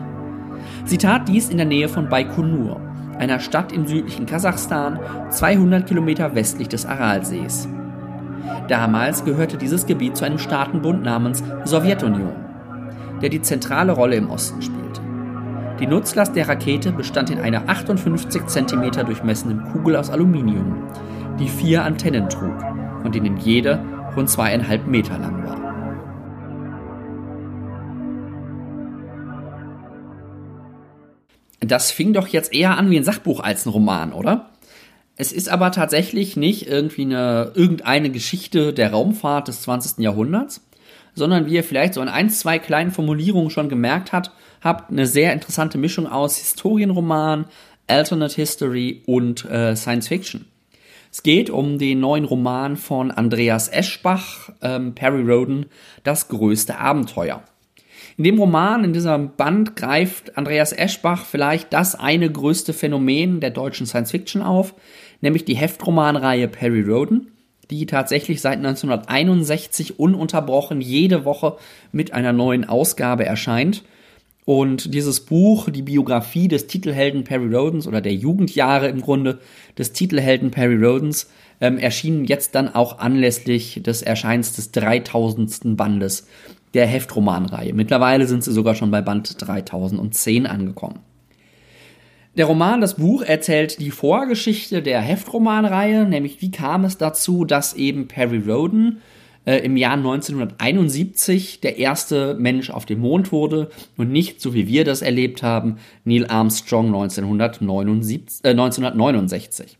[0.85, 2.81] Sie tat dies in der Nähe von Baikonur,
[3.19, 4.99] einer Stadt im südlichen Kasachstan,
[5.31, 7.69] 200 Kilometer westlich des Aralsees.
[8.69, 12.35] Damals gehörte dieses Gebiet zu einem Staatenbund namens Sowjetunion,
[13.23, 15.01] der die zentrale Rolle im Osten spielte.
[15.81, 20.83] Die Nutzlast der Rakete bestand in einer 58 cm durchmessenden Kugel aus Aluminium,
[21.39, 22.61] die vier Antennen trug,
[23.03, 23.81] von denen jede
[24.17, 25.54] rund zweieinhalb Meter lang war.
[31.67, 34.51] Das fing doch jetzt eher an wie ein Sachbuch als ein Roman, oder?
[35.17, 39.99] Es ist aber tatsächlich nicht irgendwie eine, irgendeine Geschichte der Raumfahrt des 20.
[39.99, 40.67] Jahrhunderts,
[41.15, 45.07] sondern wie ihr vielleicht so in ein, zwei kleinen Formulierungen schon gemerkt habt, habt eine
[45.07, 47.47] sehr interessante Mischung aus Historienroman,
[47.87, 50.47] Alternate History und äh, Science Fiction.
[51.13, 55.67] Es geht um den neuen Roman von Andreas Eschbach, ähm, Perry Roden,
[56.03, 57.45] Das größte Abenteuer.
[58.17, 63.51] In dem Roman, in diesem Band greift Andreas Eschbach vielleicht das eine größte Phänomen der
[63.51, 64.75] deutschen Science Fiction auf,
[65.21, 67.33] nämlich die Heftromanreihe Perry Roden,
[67.71, 71.57] die tatsächlich seit 1961 ununterbrochen jede Woche
[71.91, 73.83] mit einer neuen Ausgabe erscheint.
[74.45, 79.41] Und dieses Buch, die Biografie des Titelhelden Perry Rodens oder der Jugendjahre im Grunde
[79.79, 85.77] des Titelhelden Perry Rodens, ähm, erschien jetzt dann auch anlässlich des Erscheins des 3000.
[85.77, 86.27] Bandes
[86.75, 87.73] der Heftromanreihe.
[87.73, 91.01] Mittlerweile sind sie sogar schon bei Band 3010 angekommen.
[92.37, 97.75] Der Roman, das Buch erzählt die Vorgeschichte der Heftromanreihe, nämlich wie kam es dazu, dass
[97.75, 99.01] eben Perry Roden
[99.45, 104.67] äh, im Jahr 1971 der erste Mensch auf dem Mond wurde und nicht, so wie
[104.67, 109.79] wir das erlebt haben, Neil Armstrong 1979, äh, 1969.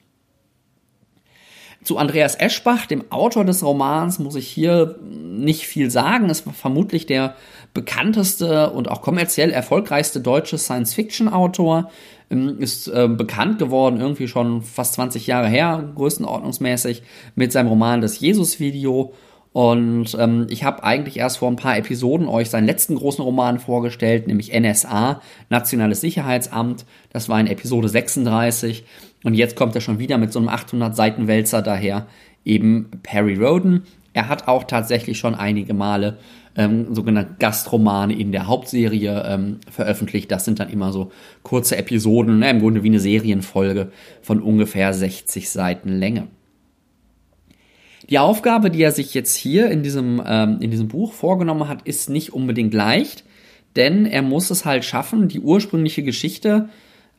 [1.85, 6.29] Zu Andreas Eschbach, dem Autor des Romans, muss ich hier nicht viel sagen.
[6.29, 7.37] War vermutlich der
[7.75, 11.91] bekannteste und auch kommerziell erfolgreichste deutsche Science-Fiction-Autor.
[12.31, 17.03] Ähm, ist äh, bekannt geworden, irgendwie schon fast 20 Jahre her, größenordnungsmäßig,
[17.35, 19.13] mit seinem Roman Das Jesus-Video.
[19.53, 23.61] Und ähm, ich habe eigentlich erst vor ein paar Episoden euch seinen letzten großen Roman
[23.61, 26.85] vorgestellt, nämlich NSA, Nationales Sicherheitsamt.
[27.13, 28.85] Das war in Episode 36.
[29.25, 32.07] Und jetzt kommt er schon wieder mit so einem 800 Seiten Wälzer daher,
[32.45, 33.83] eben Perry Roden.
[34.13, 36.19] Er hat auch tatsächlich schon einige Male
[36.57, 40.31] ähm, sogenannte Gastromane in der Hauptserie ähm, veröffentlicht.
[40.31, 41.11] Das sind dann immer so
[41.43, 43.91] kurze Episoden, ne, im Grunde wie eine Serienfolge
[44.23, 46.29] von ungefähr 60 Seiten Länge.
[48.11, 51.83] Die Aufgabe, die er sich jetzt hier in diesem, ähm, in diesem Buch vorgenommen hat,
[51.83, 53.25] ist nicht unbedingt leicht,
[53.75, 56.69] denn er muss es halt schaffen, die ursprüngliche Geschichte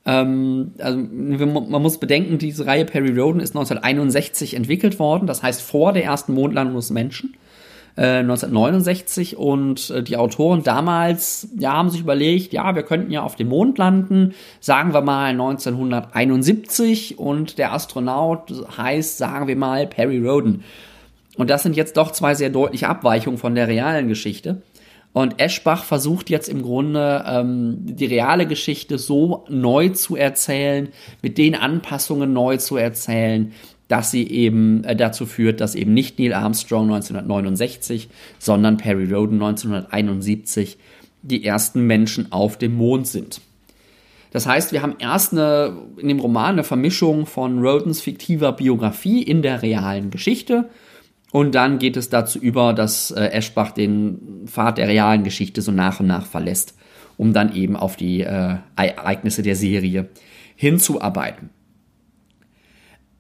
[0.06, 5.62] Ähm, also man muss bedenken, diese Reihe Perry Roden ist 1961 entwickelt worden, das heißt
[5.62, 7.36] vor der ersten Mondlandung des Menschen.
[7.98, 13.24] 1969 äh, und äh, die Autoren damals ja, haben sich überlegt, ja, wir könnten ja
[13.24, 19.88] auf dem Mond landen, sagen wir mal 1971 und der Astronaut heißt, sagen wir mal,
[19.88, 20.66] Perry Roden.
[21.38, 24.62] Und das sind jetzt doch zwei sehr deutliche Abweichungen von der realen Geschichte.
[25.16, 30.90] Und Eschbach versucht jetzt im Grunde ähm, die reale Geschichte so neu zu erzählen,
[31.22, 33.54] mit den Anpassungen neu zu erzählen,
[33.88, 39.36] dass sie eben äh, dazu führt, dass eben nicht Neil Armstrong 1969, sondern Perry Roden
[39.42, 40.78] 1971
[41.22, 43.40] die ersten Menschen auf dem Mond sind.
[44.32, 49.24] Das heißt, wir haben erst eine, in dem Roman eine Vermischung von Rodens fiktiver Biografie
[49.24, 50.68] in der realen Geschichte
[51.36, 55.74] und dann geht es dazu über, dass äh, Eschbach den Pfad der realen Geschichte so
[55.74, 56.78] nach und nach verlässt,
[57.18, 60.08] um dann eben auf die äh, Ereignisse der Serie
[60.56, 61.50] hinzuarbeiten.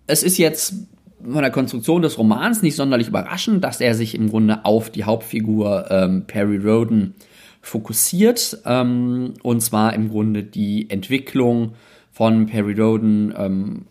[0.08, 0.76] Es ist jetzt
[1.22, 5.04] von der Konstruktion des Romans nicht sonderlich überraschend, dass er sich im Grunde auf die
[5.04, 7.16] Hauptfigur ähm, Perry Roden
[7.60, 8.60] fokussiert.
[8.66, 11.74] Ähm, und zwar im Grunde die Entwicklung
[12.14, 13.86] von Perry Roden ähm,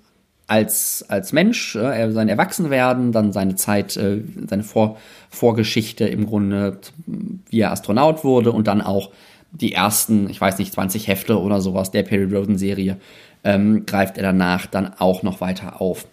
[0.47, 4.97] als, als Mensch, äh, sein Erwachsenwerden, dann seine Zeit, äh, seine Vor
[5.31, 9.11] Vorgeschichte im Grunde, wie er Astronaut wurde und dann auch
[9.51, 12.99] die ersten, ich weiß nicht, 20 Hefte oder sowas der Perry Roden Serie
[13.45, 16.07] ähm, greift er danach dann auch noch weiter auf.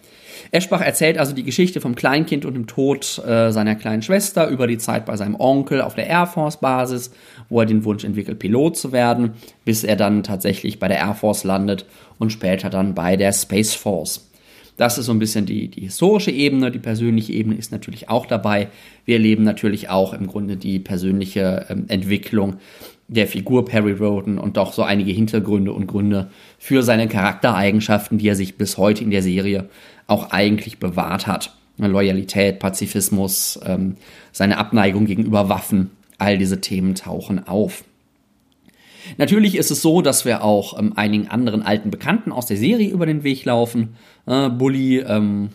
[0.50, 4.66] Eschbach erzählt also die Geschichte vom Kleinkind und dem Tod äh, seiner kleinen Schwester über
[4.66, 7.12] die Zeit bei seinem Onkel auf der Air Force Basis,
[7.48, 9.32] wo er den Wunsch entwickelt, Pilot zu werden,
[9.64, 11.86] bis er dann tatsächlich bei der Air Force landet
[12.18, 14.28] und später dann bei der Space Force.
[14.76, 16.70] Das ist so ein bisschen die, die historische Ebene.
[16.70, 18.68] Die persönliche Ebene ist natürlich auch dabei.
[19.04, 22.56] Wir erleben natürlich auch im Grunde die persönliche ähm, Entwicklung
[23.08, 26.30] der Figur Perry Roden und doch so einige Hintergründe und Gründe
[26.64, 29.68] für seine Charaktereigenschaften, die er sich bis heute in der Serie
[30.06, 31.56] auch eigentlich bewahrt hat.
[31.76, 33.96] Loyalität, Pazifismus, ähm,
[34.30, 37.82] seine Abneigung gegenüber Waffen, all diese Themen tauchen auf.
[39.16, 42.90] Natürlich ist es so, dass wir auch ähm, einigen anderen alten Bekannten aus der Serie
[42.90, 43.96] über den Weg laufen.
[44.26, 45.48] Äh, Bully, ähm,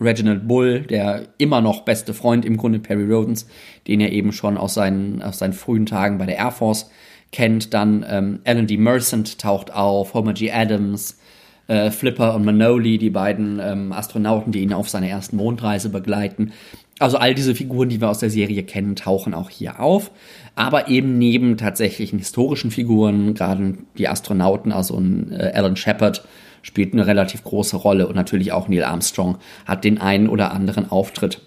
[0.00, 3.46] Reginald Bull, der immer noch beste Freund im Grunde Perry Rodens,
[3.86, 6.88] den er eben schon aus seinen, aus seinen frühen Tagen bei der Air Force
[7.32, 7.74] kennt.
[7.74, 8.76] Dann ähm, Alan D.
[8.76, 10.50] Mercent taucht auf, Homer G.
[10.50, 11.18] Adams,
[11.66, 16.52] äh, Flipper und Manoli, die beiden ähm, Astronauten, die ihn auf seiner ersten Mondreise begleiten.
[16.98, 20.10] Also all diese Figuren, die wir aus der Serie kennen, tauchen auch hier auf.
[20.56, 26.24] Aber eben neben tatsächlichen historischen Figuren, gerade die Astronauten, also ein äh, Alan Shepard,
[26.62, 30.90] spielt eine relativ große Rolle und natürlich auch Neil Armstrong hat den einen oder anderen
[30.90, 31.40] Auftritt.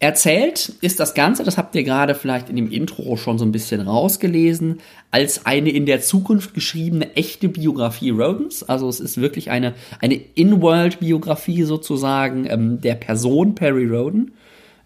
[0.00, 3.52] Erzählt ist das Ganze, das habt ihr gerade vielleicht in dem Intro schon so ein
[3.52, 4.80] bisschen rausgelesen,
[5.10, 8.62] als eine in der Zukunft geschriebene echte Biografie Rodens.
[8.62, 14.32] Also es ist wirklich eine, eine In-World-Biografie sozusagen ähm, der Person Perry Roden.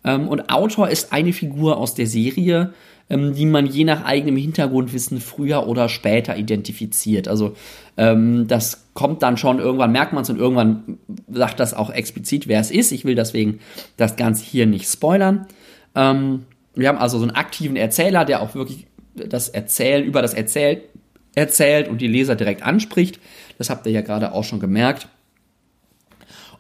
[0.05, 2.73] Ähm, und Autor ist eine Figur aus der Serie,
[3.11, 7.29] ähm, die man je nach eigenem Hintergrundwissen früher oder später identifiziert.
[7.29, 7.55] Also
[7.97, 10.99] ähm, das kommt dann schon, irgendwann merkt man es und irgendwann
[11.31, 12.93] sagt das auch explizit, wer es ist.
[12.93, 13.61] Ich will deswegen
[13.97, 15.47] das Ganze hier nicht spoilern.
[15.95, 16.45] Ähm,
[16.75, 20.83] wir haben also so einen aktiven Erzähler, der auch wirklich das Erzählen, über das Erzählt,
[21.35, 23.21] erzählt und die Leser direkt anspricht.
[23.59, 25.09] Das habt ihr ja gerade auch schon gemerkt.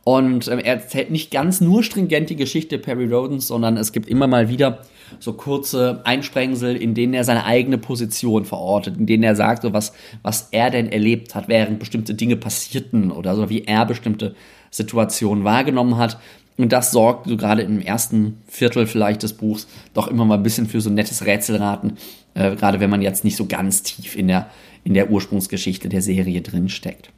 [0.08, 4.08] Und ähm, er erzählt nicht ganz nur stringent die Geschichte Perry Rodens, sondern es gibt
[4.08, 4.78] immer mal wieder
[5.20, 9.74] so kurze Einsprengsel, in denen er seine eigene Position verortet, in denen er sagt, so
[9.74, 9.92] was,
[10.22, 14.34] was er denn erlebt hat, während bestimmte Dinge passierten oder so, wie er bestimmte
[14.70, 16.18] Situationen wahrgenommen hat.
[16.56, 20.42] Und das sorgt so gerade im ersten Viertel vielleicht des Buchs doch immer mal ein
[20.42, 21.98] bisschen für so ein nettes Rätselraten,
[22.32, 24.48] äh, gerade wenn man jetzt nicht so ganz tief in der,
[24.84, 27.10] in der Ursprungsgeschichte der Serie drin steckt.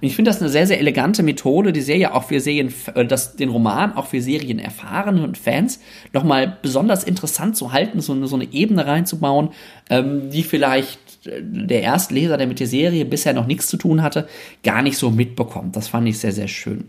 [0.00, 3.04] Und ich finde das eine sehr, sehr elegante Methode, die Serie auch für Serien, äh,
[3.04, 5.80] das, den Roman auch für Serien erfahrene und Fans
[6.12, 9.50] nochmal besonders interessant zu halten, so eine, so eine Ebene reinzubauen,
[9.90, 14.02] ähm, die vielleicht äh, der Erstleser, der mit der Serie bisher noch nichts zu tun
[14.02, 14.28] hatte,
[14.62, 15.76] gar nicht so mitbekommt.
[15.76, 16.84] Das fand ich sehr, sehr schön.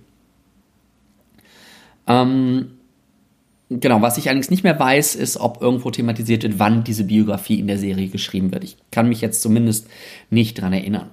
[2.08, 2.72] Ähm,
[3.70, 7.60] Genau, was ich allerdings nicht mehr weiß, ist, ob irgendwo thematisiert wird, wann diese Biografie
[7.60, 8.64] in der Serie geschrieben wird.
[8.64, 9.88] Ich kann mich jetzt zumindest
[10.30, 11.10] nicht dran erinnern.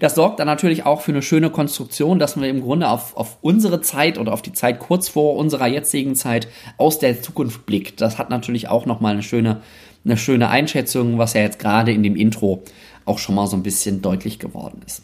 [0.00, 3.38] Das sorgt dann natürlich auch für eine schöne Konstruktion, dass man im Grunde auf, auf
[3.40, 8.00] unsere Zeit oder auf die Zeit kurz vor unserer jetzigen Zeit aus der Zukunft blickt.
[8.00, 9.60] Das hat natürlich auch nochmal eine schöne,
[10.04, 12.62] eine schöne Einschätzung, was ja jetzt gerade in dem Intro
[13.04, 15.02] auch schon mal so ein bisschen deutlich geworden ist.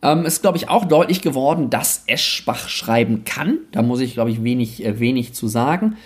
[0.00, 3.58] Ähm, ist, glaube ich, auch deutlich geworden, dass Eschbach schreiben kann.
[3.72, 5.96] Da muss ich, glaube ich, wenig, äh, wenig zu sagen.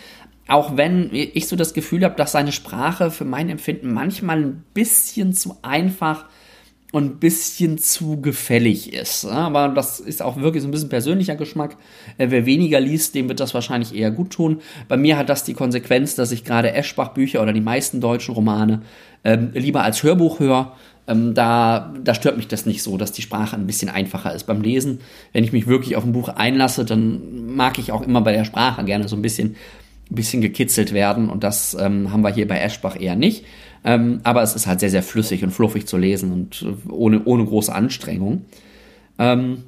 [0.49, 4.65] auch wenn ich so das Gefühl habe, dass seine Sprache für mein Empfinden manchmal ein
[4.75, 6.27] bisschen zu einfach
[6.93, 9.25] und ein bisschen zu gefällig ist.
[9.25, 11.77] Aber das ist auch wirklich so ein bisschen persönlicher Geschmack.
[12.19, 14.61] Äh, wer weniger liest, dem wird das wahrscheinlich eher gut tun.
[14.89, 18.83] Bei mir hat das die Konsequenz, dass ich gerade Eschbach-Bücher oder die meisten deutschen Romane
[19.25, 20.77] ähm, lieber als Hörbuch höre.
[21.09, 24.45] Ähm, da, da stört mich das nicht so, dass die Sprache ein bisschen einfacher ist
[24.45, 25.01] beim Lesen.
[25.33, 28.45] Wenn ich mich wirklich auf ein Buch einlasse, dann mag ich auch immer bei der
[28.45, 29.57] Sprache gerne so ein bisschen
[30.15, 33.45] bisschen gekitzelt werden und das ähm, haben wir hier bei Eschbach eher nicht.
[33.85, 37.25] Ähm, aber es ist halt sehr, sehr flüssig und fluffig zu lesen und äh, ohne,
[37.25, 38.45] ohne große Anstrengung.
[39.19, 39.65] Ähm,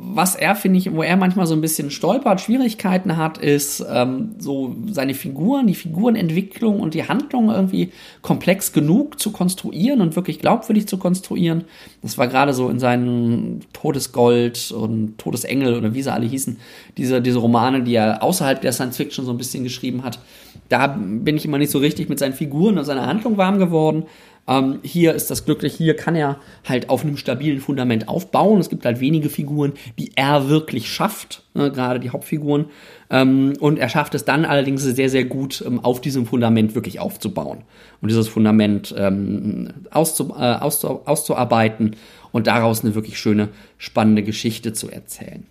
[0.00, 4.36] was er, finde ich, wo er manchmal so ein bisschen stolpert, Schwierigkeiten hat, ist ähm,
[4.38, 7.90] so seine Figuren, die Figurenentwicklung und die Handlung irgendwie
[8.22, 11.64] komplex genug zu konstruieren und wirklich glaubwürdig zu konstruieren.
[12.02, 16.58] Das war gerade so in seinen Todesgold und Todesengel oder wie sie alle hießen,
[16.96, 20.20] diese, diese Romane, die er außerhalb der Science Fiction so ein bisschen geschrieben hat.
[20.68, 24.04] Da bin ich immer nicht so richtig mit seinen Figuren und seiner Handlung warm geworden.
[24.48, 28.58] Ähm, hier ist das glücklich, hier kann er halt auf einem stabilen Fundament aufbauen.
[28.58, 32.66] Es gibt halt wenige Figuren, die er wirklich schafft, ne, gerade die Hauptfiguren.
[33.10, 36.98] Ähm, und er schafft es dann allerdings sehr, sehr gut, ähm, auf diesem Fundament wirklich
[36.98, 37.58] aufzubauen
[38.00, 41.96] und dieses Fundament ähm, auszu, äh, auszu, auszuarbeiten
[42.32, 45.46] und daraus eine wirklich schöne, spannende Geschichte zu erzählen.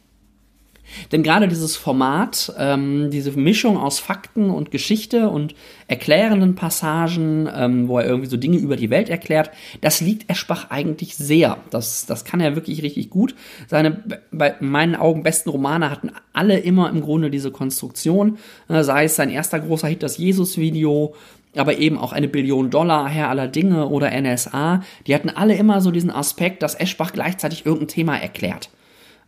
[1.11, 5.55] Denn gerade dieses Format, ähm, diese Mischung aus Fakten und Geschichte und
[5.87, 10.69] erklärenden Passagen, ähm, wo er irgendwie so Dinge über die Welt erklärt, das liegt Eschbach
[10.69, 11.57] eigentlich sehr.
[11.69, 13.35] Das, das kann er wirklich richtig gut.
[13.67, 18.37] Seine, bei meinen Augen, besten Romane hatten alle immer im Grunde diese Konstruktion,
[18.69, 21.15] äh, sei es sein erster großer Hit, das Jesus-Video,
[21.55, 25.81] aber eben auch eine Billion Dollar, Herr aller Dinge oder NSA, die hatten alle immer
[25.81, 28.69] so diesen Aspekt, dass Eschbach gleichzeitig irgendein Thema erklärt.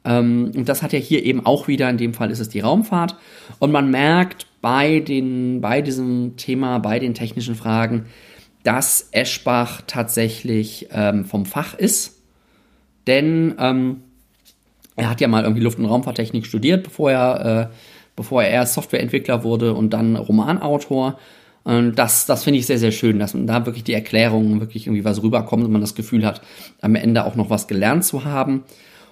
[0.05, 2.61] Ähm, und das hat ja hier eben auch wieder, in dem Fall ist es die
[2.61, 3.15] Raumfahrt.
[3.59, 8.05] Und man merkt bei, den, bei diesem Thema, bei den technischen Fragen,
[8.63, 12.21] dass Eschbach tatsächlich ähm, vom Fach ist.
[13.07, 14.01] Denn ähm,
[14.95, 17.75] er hat ja mal irgendwie Luft- und Raumfahrttechnik studiert, bevor er, äh,
[18.15, 21.17] bevor er erst Softwareentwickler wurde und dann Romanautor.
[21.63, 24.87] Und das, das finde ich sehr, sehr schön, dass man da wirklich die Erklärungen wirklich
[24.87, 26.41] irgendwie was rüberkommt und man das Gefühl hat,
[26.81, 28.63] am Ende auch noch was gelernt zu haben.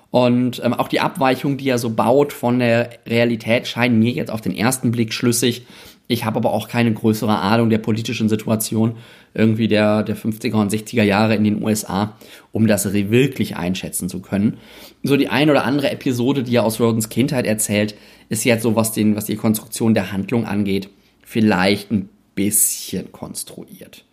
[0.10, 4.32] Und ähm, auch die Abweichung, die er so baut von der Realität, scheinen mir jetzt
[4.32, 5.66] auf den ersten Blick schlüssig.
[6.08, 8.96] Ich habe aber auch keine größere Ahnung der politischen Situation
[9.34, 12.16] irgendwie der, der 50er und 60er Jahre in den USA,
[12.54, 14.58] um das wirklich einschätzen zu können.
[15.04, 17.96] So die ein oder andere Episode, die er aus Rodens Kindheit erzählt,
[18.30, 20.90] ist jetzt so, was, den, was die Konstruktion der Handlung angeht,
[21.22, 24.06] vielleicht ein bisschen konstruiert.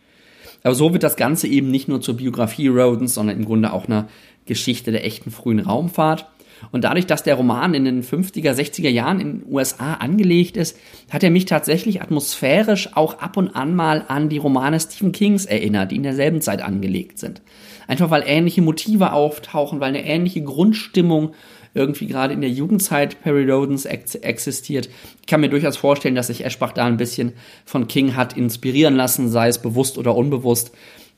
[0.65, 3.87] Aber so wird das Ganze eben nicht nur zur Biografie Rodens, sondern im Grunde auch
[3.87, 4.09] einer
[4.47, 6.27] Geschichte der echten frühen Raumfahrt.
[6.71, 10.79] Und dadurch, dass der Roman in den 50er, 60er Jahren in den USA angelegt ist,
[11.11, 15.47] hat er mich tatsächlich atmosphärisch auch ab und an mal an die Romane Stephen Kings
[15.47, 17.43] erinnert, die in derselben Zeit angelegt sind.
[17.87, 21.35] Einfach weil ähnliche Motive auftauchen, weil eine ähnliche Grundstimmung
[21.75, 24.89] irgendwie gerade in der Jugendzeit Perry Rodens ex existiert.
[25.21, 27.33] Ich kann mir durchaus vorstellen, dass sich Eschbach da ein bisschen
[27.65, 30.71] von King hat inspirieren lassen, sei es bewusst oder unbewusst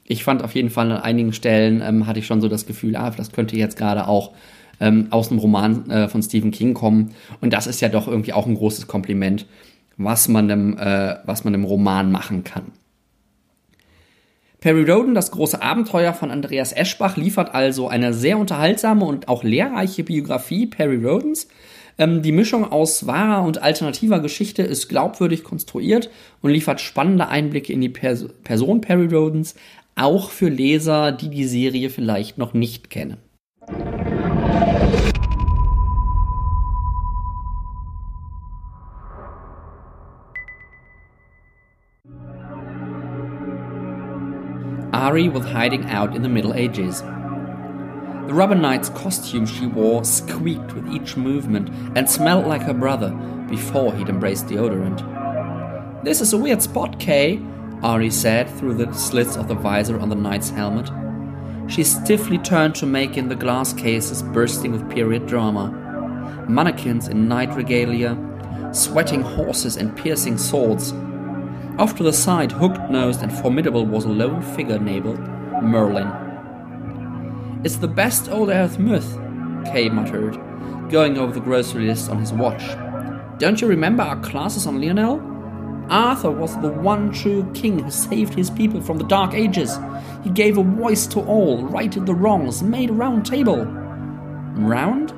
[0.09, 2.97] ich fand auf jeden Fall an einigen Stellen ähm, hatte ich schon so das Gefühl,
[2.97, 4.33] ah, das könnte jetzt gerade auch
[4.81, 7.15] ähm, aus einem Roman äh, von Stephen King kommen.
[7.41, 9.47] Und das ist ja doch irgendwie auch ein großes Kompliment,
[9.97, 12.73] was man einem, äh, was man einem Roman machen kann.
[14.61, 19.45] Perry Roden, das große Abenteuer von Andreas Eschbach, liefert also eine sehr unterhaltsame und auch
[19.45, 21.49] lehrreiche Biografie Perry Rodens.
[21.99, 26.11] Ähm, die Mischung aus wahrer und alternativer Geschichte ist glaubwürdig konstruiert
[26.43, 29.55] und liefert spannende Einblicke in die Pers Person Perry Rodens,
[29.97, 33.17] auch für Leser, die die Serie vielleicht noch nicht kennen.
[44.93, 47.01] Ari was hiding out in the Middle Ages.
[47.01, 53.11] The Rubber Knight's costume she wore squeaked with each movement and smelled like her brother
[53.49, 55.03] before he'd embraced deodorant.
[56.03, 57.41] This is a weird spot, Kay,
[57.83, 60.91] Ari said through the slits of the visor on the knight's helmet.
[61.69, 65.71] She stiffly turned to make in the glass cases bursting with period drama.
[66.49, 68.17] Mannequins in knight regalia,
[68.73, 70.93] sweating horses and piercing swords.
[71.79, 75.21] Off to the side, hooked nosed and formidable, was a lone figure labeled
[75.63, 76.11] Merlin.
[77.65, 79.19] It's the best old earth myth,
[79.67, 80.39] Kay muttered,
[80.91, 82.63] going over the grocery list on his watch.
[83.39, 85.36] Don't you remember our classes on Lionel?
[85.89, 89.79] Arthur was the one true king who saved his people from the Dark Ages.
[90.25, 93.65] He gave a voice to all, righted the wrongs, made a round table.
[93.65, 95.15] Round?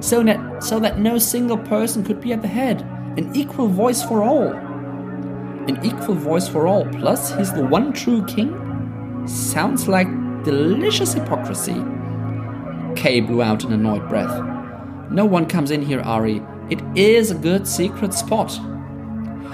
[0.00, 2.82] So that, so that no single person could be at the head.
[3.18, 4.52] An equal voice for all.
[4.52, 9.26] An equal voice for all, plus he's the one true king?
[9.26, 10.06] Sounds like
[10.44, 11.82] delicious hypocrisy.
[12.94, 14.42] Kay blew out an annoyed breath.
[15.10, 16.42] No one comes in here, Ari.
[16.70, 18.58] It is a good secret spot.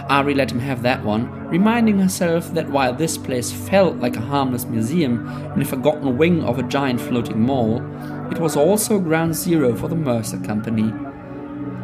[0.09, 4.21] Ari let him have that one, reminding herself that while this place felt like a
[4.21, 7.83] harmless museum in a forgotten wing of a giant floating mall,
[8.31, 10.93] it was also ground zero for the Mercer Company.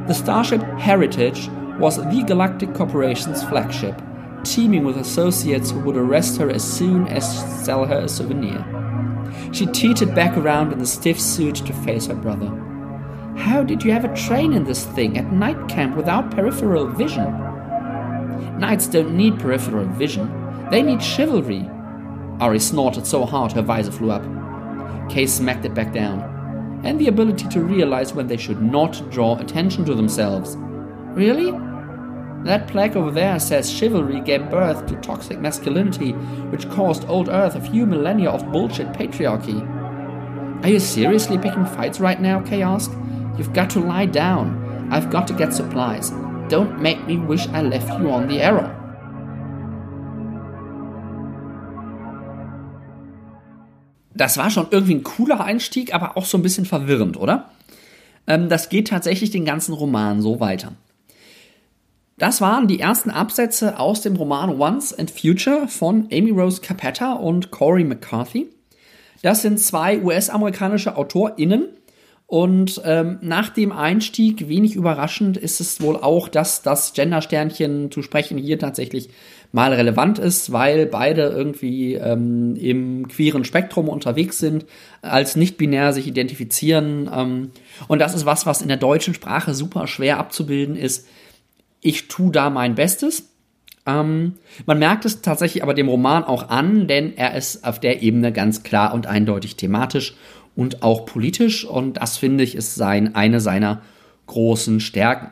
[0.06, 1.48] The starship Heritage
[1.78, 4.00] was the Galactic Corporation's flagship,
[4.44, 8.64] teeming with associates who would arrest her as soon as sell her a souvenir.
[9.52, 12.50] She teetered back around in the stiff suit to face her brother.
[13.36, 17.51] How did you ever train in this thing at night camp without peripheral vision?
[18.62, 20.30] Knights don't need peripheral vision,
[20.70, 21.68] they need chivalry.
[22.38, 24.22] Ari snorted so hard her visor flew up.
[25.10, 26.80] Kay smacked it back down.
[26.84, 30.54] And the ability to realize when they should not draw attention to themselves.
[30.56, 31.50] Really?
[32.44, 36.12] That plaque over there says chivalry gave birth to toxic masculinity,
[36.52, 39.60] which caused old Earth a few millennia of bullshit patriarchy.
[40.62, 42.40] Are you seriously picking fights right now?
[42.40, 42.92] Kay asked.
[43.36, 44.88] You've got to lie down.
[44.92, 46.12] I've got to get supplies.
[46.52, 48.68] Don't make me wish I left you on the arrow.
[54.14, 57.48] Das war schon irgendwie ein cooler Einstieg, aber auch so ein bisschen verwirrend, oder?
[58.26, 60.72] Ähm, das geht tatsächlich den ganzen Roman so weiter.
[62.18, 67.14] Das waren die ersten Absätze aus dem Roman Once and Future von Amy Rose Capetta
[67.14, 68.50] und Corey McCarthy.
[69.22, 71.68] Das sind zwei US-amerikanische AutorInnen,
[72.32, 78.00] und ähm, nach dem Einstieg, wenig überraschend, ist es wohl auch, dass das Gender-Sternchen zu
[78.00, 79.10] sprechen hier tatsächlich
[79.52, 84.64] mal relevant ist, weil beide irgendwie ähm, im queeren Spektrum unterwegs sind,
[85.02, 87.10] als nicht-binär sich identifizieren.
[87.14, 87.50] Ähm,
[87.86, 91.06] und das ist was, was in der deutschen Sprache super schwer abzubilden ist.
[91.82, 93.28] Ich tue da mein Bestes.
[93.84, 98.02] Ähm, man merkt es tatsächlich aber dem Roman auch an, denn er ist auf der
[98.02, 100.14] Ebene ganz klar und eindeutig thematisch
[100.56, 101.64] und auch politisch.
[101.64, 103.82] Und das finde ich ist sein, eine seiner
[104.26, 105.30] großen Stärken.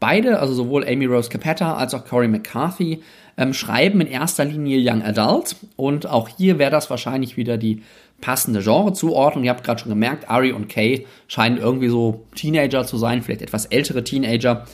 [0.00, 3.02] Beide, also sowohl Amy Rose Capetta als auch Corey McCarthy,
[3.36, 5.56] ähm, schreiben in erster Linie Young Adult.
[5.76, 7.82] Und auch hier wäre das wahrscheinlich wieder die
[8.20, 9.44] passende Genrezuordnung.
[9.44, 13.42] Ihr habt gerade schon gemerkt, Ari und Kay scheinen irgendwie so Teenager zu sein, vielleicht
[13.42, 14.66] etwas ältere Teenager.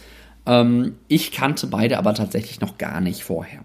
[0.47, 3.61] Ähm, ich kannte beide aber tatsächlich noch gar nicht vorher.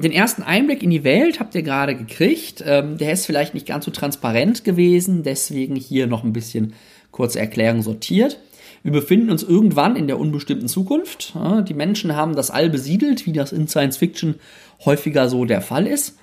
[0.00, 2.62] Den ersten Einblick in die Welt habt ihr gerade gekriegt.
[2.66, 6.74] Ähm, der ist vielleicht nicht ganz so transparent gewesen, deswegen hier noch ein bisschen
[7.10, 8.38] kurze Erklärung sortiert.
[8.82, 11.34] Wir befinden uns irgendwann in der unbestimmten Zukunft.
[11.68, 14.36] Die Menschen haben das All besiedelt, wie das in Science Fiction
[14.84, 16.16] häufiger so der Fall ist.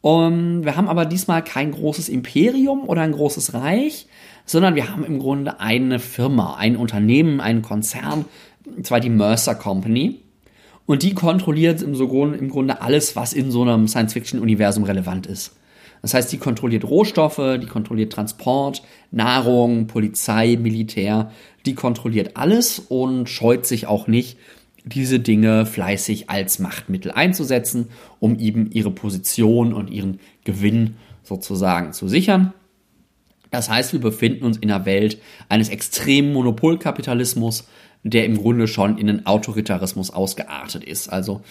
[0.00, 4.06] Und wir haben aber diesmal kein großes Imperium oder ein großes Reich,
[4.44, 8.24] sondern wir haben im Grunde eine Firma, ein Unternehmen, einen Konzern,
[8.64, 10.20] und zwar die Mercer Company.
[10.90, 15.52] Und die kontrolliert im, im Grunde alles, was in so einem Science-Fiction-Universum relevant ist.
[16.02, 18.82] Das heißt, die kontrolliert Rohstoffe, die kontrolliert Transport,
[19.12, 21.30] Nahrung, Polizei, Militär,
[21.64, 24.36] die kontrolliert alles und scheut sich auch nicht,
[24.84, 27.86] diese Dinge fleißig als Machtmittel einzusetzen,
[28.18, 32.52] um eben ihre Position und ihren Gewinn sozusagen zu sichern.
[33.50, 37.66] Das heißt, wir befinden uns in einer Welt eines extremen Monopolkapitalismus,
[38.02, 41.08] der im Grunde schon in den Autoritarismus ausgeartet ist.
[41.08, 41.42] Also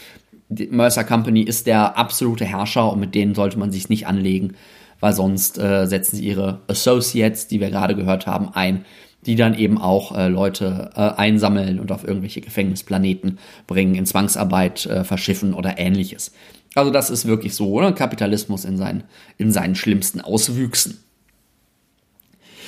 [0.49, 4.55] die Mercer Company ist der absolute Herrscher und mit denen sollte man sich nicht anlegen,
[4.99, 8.85] weil sonst äh, setzen sie ihre Associates, die wir gerade gehört haben, ein,
[9.25, 13.37] die dann eben auch äh, Leute äh, einsammeln und auf irgendwelche Gefängnisplaneten
[13.67, 16.31] bringen, in Zwangsarbeit äh, verschiffen oder ähnliches.
[16.75, 17.91] Also das ist wirklich so, oder?
[17.91, 19.03] Kapitalismus in seinen,
[19.37, 20.99] in seinen schlimmsten Auswüchsen.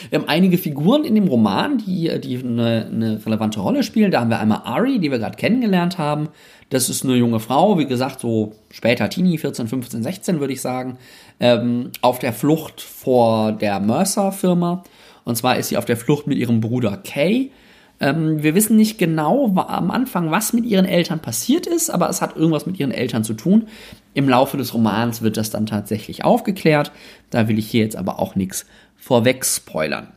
[0.10, 4.12] Wir haben einige Figuren in dem Roman, die, die eine, eine relevante Rolle spielen.
[4.12, 6.30] Da haben wir einmal Ari, die wir gerade kennengelernt haben.
[6.70, 10.62] Das ist eine junge Frau, wie gesagt, so später Teenie, 14, 15, 16 würde ich
[10.62, 10.98] sagen,
[11.40, 14.84] ähm, auf der Flucht vor der Mercer-Firma.
[15.24, 17.52] Und zwar ist sie auf der Flucht mit ihrem Bruder Kay.
[18.02, 22.20] Ähm, wir wissen nicht genau am Anfang, was mit ihren Eltern passiert ist, aber es
[22.20, 23.68] hat irgendwas mit ihren Eltern zu tun.
[24.16, 26.92] Im Laufe des Romans wird das dann tatsächlich aufgeklärt.
[27.30, 28.66] Da will ich hier jetzt aber auch nichts
[28.98, 30.08] vorweg spoilern.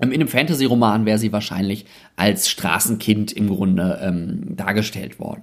[0.00, 5.42] In einem Fantasy-Roman wäre sie wahrscheinlich als Straßenkind im Grunde ähm, dargestellt worden.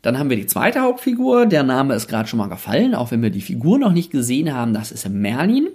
[0.00, 3.22] Dann haben wir die zweite Hauptfigur, der Name ist gerade schon mal gefallen, auch wenn
[3.22, 5.68] wir die Figur noch nicht gesehen haben, das ist Merlin.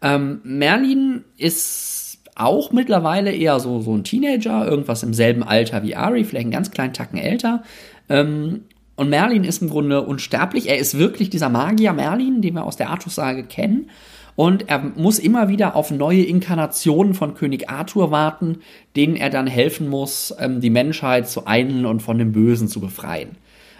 [0.00, 1.95] Ähm, Merlin ist
[2.36, 6.52] auch mittlerweile eher so, so ein Teenager, irgendwas im selben Alter wie Ari, vielleicht einen
[6.52, 7.62] ganz kleinen Tacken älter.
[8.08, 8.62] Ähm,
[8.94, 10.68] und Merlin ist im Grunde unsterblich.
[10.68, 13.90] Er ist wirklich dieser Magier Merlin, den wir aus der Artus-Sage kennen.
[14.36, 18.58] Und er muss immer wieder auf neue Inkarnationen von König Arthur warten,
[18.94, 22.80] denen er dann helfen muss, ähm, die Menschheit zu einen und von dem Bösen zu
[22.80, 23.30] befreien.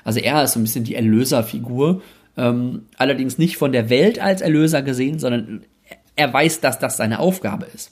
[0.03, 2.01] Also er ist so ein bisschen die Erlöserfigur,
[2.39, 5.65] ähm, allerdings nicht von der Welt als Erlöser gesehen, sondern
[6.15, 7.91] er weiß, dass das seine Aufgabe ist.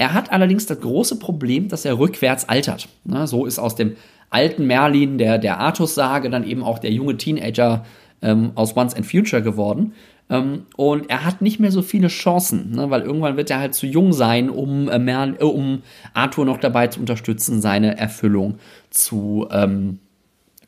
[0.00, 2.88] Er hat allerdings das große Problem, dass er rückwärts altert.
[3.04, 3.96] Na, so ist aus dem
[4.30, 7.84] alten Merlin, der, der Artus-Sage, dann eben auch der junge Teenager
[8.22, 9.92] ähm, aus Once and Future geworden.
[10.30, 13.74] Ähm, und er hat nicht mehr so viele Chancen, ne, weil irgendwann wird er halt
[13.74, 15.82] zu jung sein, um, äh, Merl, äh, um
[16.14, 18.54] Arthur noch dabei zu unterstützen, seine Erfüllung
[18.88, 19.98] zu, ähm,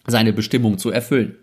[0.06, 1.36] seine Bestimmung zu erfüllen.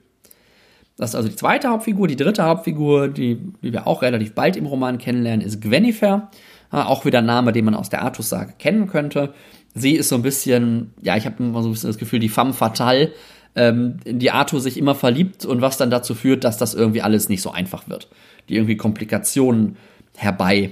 [0.96, 2.08] Das ist also die zweite Hauptfigur.
[2.08, 6.30] Die dritte Hauptfigur, die, die wir auch relativ bald im Roman kennenlernen, ist Gwenifer.
[6.72, 9.34] Auch wieder ein Name, den man aus der Artus-Sage kennen könnte.
[9.74, 12.30] Sie ist so ein bisschen, ja, ich habe immer so ein bisschen das Gefühl, die
[12.30, 13.12] femme fatale
[13.56, 17.02] ähm, in die Arthur sich immer verliebt und was dann dazu führt, dass das irgendwie
[17.02, 18.08] alles nicht so einfach wird.
[18.48, 19.78] Die irgendwie Komplikationen
[20.16, 20.72] herbei,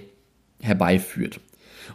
[0.61, 1.39] herbeiführt.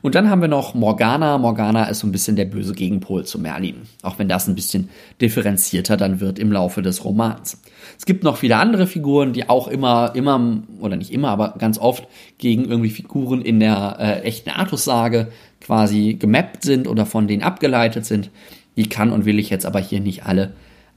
[0.01, 1.39] Und dann haben wir noch Morgana.
[1.39, 3.83] Morgana ist so ein bisschen der böse Gegenpol zu Merlin.
[4.03, 4.89] Auch wenn das ein bisschen
[5.21, 7.61] differenzierter dann wird im Laufe des Romans.
[8.03, 11.79] Es gibt noch viele andere Figuren, die auch immer, immer, oder nicht immer, aber ganz
[11.79, 15.29] oft gegen irgendwie Figuren in der äh, echten Artus-Sage
[15.61, 18.31] quasi gemappt sind oder von denen abgeleitet sind.
[18.77, 20.51] Die kann und will ich jetzt aber hier nicht alle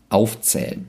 [0.10, 0.88] aufzählen.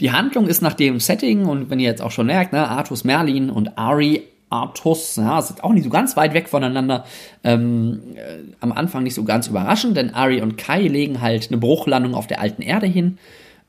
[0.00, 3.02] Die Handlung ist nach dem Setting und wenn ihr jetzt auch schon merkt, ne, Artus
[3.02, 7.06] Merlin und Ari Artus, ja, sind auch nicht so ganz weit weg voneinander.
[7.44, 11.56] Ähm, äh, am Anfang nicht so ganz überraschend, denn Ari und Kai legen halt eine
[11.56, 13.16] Bruchlandung auf der alten Erde hin.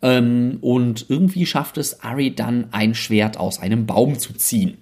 [0.01, 4.77] Ähm, und irgendwie schafft es Ari dann ein Schwert aus einem Baum zu ziehen.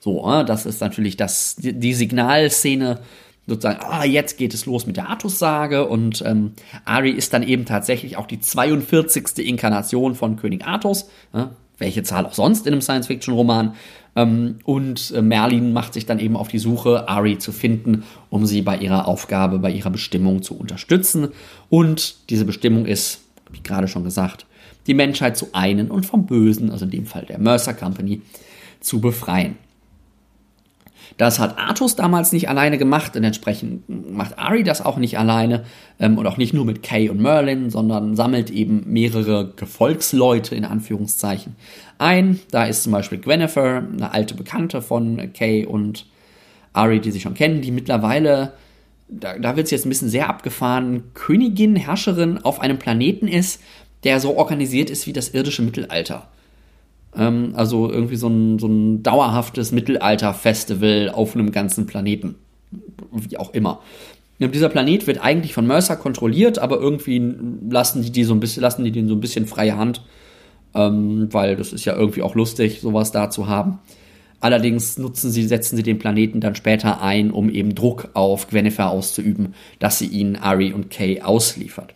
[0.00, 3.00] So, äh, das ist natürlich das, die, Signalszene
[3.46, 6.52] sozusagen, ah, jetzt geht es los mit der Artus-Sage und ähm,
[6.84, 9.38] Ari ist dann eben tatsächlich auch die 42.
[9.38, 11.44] Inkarnation von König Artus, äh,
[11.78, 13.74] welche Zahl auch sonst in einem Science-Fiction-Roman.
[14.16, 18.46] Ähm, und äh, Merlin macht sich dann eben auf die Suche, Ari zu finden, um
[18.46, 21.28] sie bei ihrer Aufgabe, bei ihrer Bestimmung zu unterstützen.
[21.70, 24.46] Und diese Bestimmung ist, wie gerade schon gesagt,
[24.88, 28.22] die Menschheit zu einen und vom Bösen, also in dem Fall der Mercer Company,
[28.80, 29.56] zu befreien.
[31.16, 35.64] Das hat Artus damals nicht alleine gemacht und entsprechend macht Ari das auch nicht alleine
[35.98, 40.64] ähm, und auch nicht nur mit Kay und Merlin, sondern sammelt eben mehrere Gefolgsleute in
[40.64, 41.56] Anführungszeichen
[41.98, 42.38] ein.
[42.50, 46.06] Da ist zum Beispiel Gwennifer, eine alte Bekannte von Kay und
[46.72, 48.52] Ari, die sie schon kennen, die mittlerweile,
[49.08, 53.62] da, da wird es jetzt ein bisschen sehr abgefahren, Königin, Herrscherin auf einem Planeten ist,
[54.04, 56.28] der so organisiert ist wie das irdische Mittelalter.
[57.16, 62.36] Ähm, also irgendwie so ein, so ein dauerhaftes Mittelalter-Festival auf einem ganzen Planeten.
[63.12, 63.80] Wie auch immer.
[64.40, 67.34] Und dieser Planet wird eigentlich von Mercer kontrolliert, aber irgendwie
[67.68, 70.02] lassen die, die so ein bisschen, lassen die den so ein bisschen freie Hand,
[70.74, 73.80] ähm, weil das ist ja irgendwie auch lustig, sowas da zu haben.
[74.40, 78.90] Allerdings nutzen sie, setzen sie den Planeten dann später ein, um eben Druck auf Gwennifer
[78.90, 81.94] auszuüben, dass sie ihnen Ari und Kay ausliefert.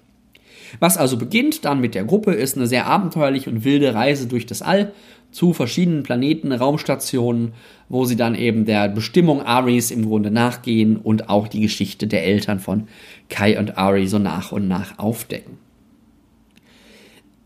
[0.81, 4.47] Was also beginnt dann mit der Gruppe, ist eine sehr abenteuerliche und wilde Reise durch
[4.47, 4.93] das All
[5.31, 7.53] zu verschiedenen Planeten, Raumstationen,
[7.89, 12.25] wo sie dann eben der Bestimmung Aris im Grunde nachgehen und auch die Geschichte der
[12.25, 12.89] Eltern von
[13.29, 15.59] Kai und Ari so nach und nach aufdecken.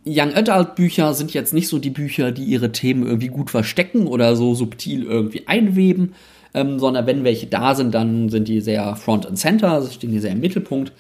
[0.09, 4.07] Young Adult Bücher sind jetzt nicht so die Bücher, die ihre Themen irgendwie gut verstecken
[4.07, 6.15] oder so subtil irgendwie einweben,
[6.55, 10.13] ähm, sondern wenn welche da sind, dann sind die sehr front and center, also stehen
[10.13, 10.93] die sehr im Mittelpunkt.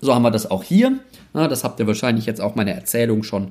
[0.00, 1.00] So haben wir das auch hier.
[1.36, 3.48] Na, das habt ihr wahrscheinlich jetzt auch meine Erzählung schon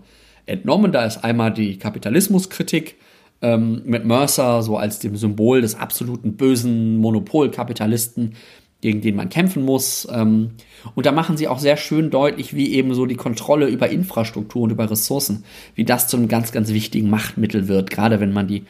[0.47, 0.91] entnommen.
[0.91, 2.95] Da ist einmal die Kapitalismuskritik
[3.43, 8.33] ähm, mit Mercer so als dem Symbol des absoluten bösen Monopolkapitalisten,
[8.81, 10.07] gegen den man kämpfen muss.
[10.11, 10.53] Ähm,
[10.95, 14.63] und da machen sie auch sehr schön deutlich, wie eben so die Kontrolle über Infrastruktur
[14.63, 15.43] und über Ressourcen,
[15.75, 18.63] wie das zu einem ganz, ganz wichtigen Machtmittel wird, gerade wenn man die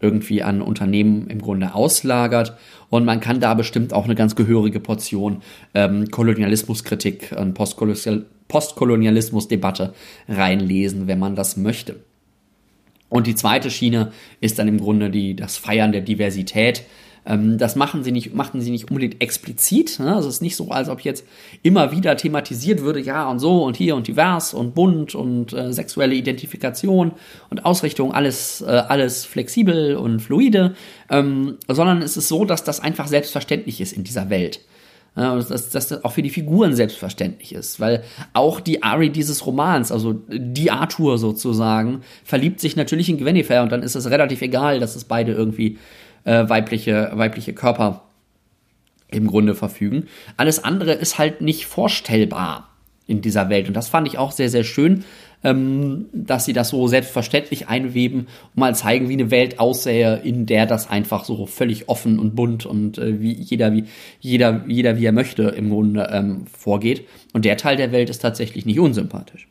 [0.00, 2.56] irgendwie an Unternehmen im Grunde auslagert.
[2.90, 5.42] Und man kann da bestimmt auch eine ganz gehörige Portion
[5.72, 7.54] ähm, Kolonialismuskritik und
[8.48, 9.94] Postkolonialismusdebatte
[10.28, 11.96] reinlesen, wenn man das möchte.
[13.08, 16.82] Und die zweite Schiene ist dann im Grunde die, das Feiern der Diversität.
[17.24, 19.98] Ähm, das machen sie nicht, machen sie nicht unbedingt explizit.
[19.98, 20.14] Ne?
[20.14, 21.24] Also es ist nicht so, als ob jetzt
[21.62, 25.72] immer wieder thematisiert würde, ja und so und hier und divers und bunt und äh,
[25.72, 27.12] sexuelle Identifikation
[27.50, 30.74] und Ausrichtung, alles, äh, alles flexibel und fluide,
[31.10, 34.60] ähm, sondern es ist so, dass das einfach selbstverständlich ist in dieser Welt.
[35.16, 38.04] Dass, dass das auch für die Figuren selbstverständlich ist, weil
[38.34, 43.72] auch die Ari dieses Romans, also die Arthur sozusagen, verliebt sich natürlich in Gwennifer und
[43.72, 45.78] dann ist es relativ egal, dass es beide irgendwie
[46.24, 48.02] äh, weibliche, weibliche Körper
[49.08, 50.06] im Grunde verfügen.
[50.36, 52.68] Alles andere ist halt nicht vorstellbar
[53.06, 53.68] in dieser Welt.
[53.68, 55.04] Und das fand ich auch sehr, sehr schön,
[55.46, 60.44] ähm, dass sie das so selbstverständlich einweben und mal zeigen, wie eine Welt aussähe, in
[60.44, 63.84] der das einfach so völlig offen und bunt und äh, wie jeder wie
[64.18, 67.06] jeder jeder wie er möchte im Grunde ähm, vorgeht.
[67.32, 69.46] Und der Teil der Welt ist tatsächlich nicht unsympathisch.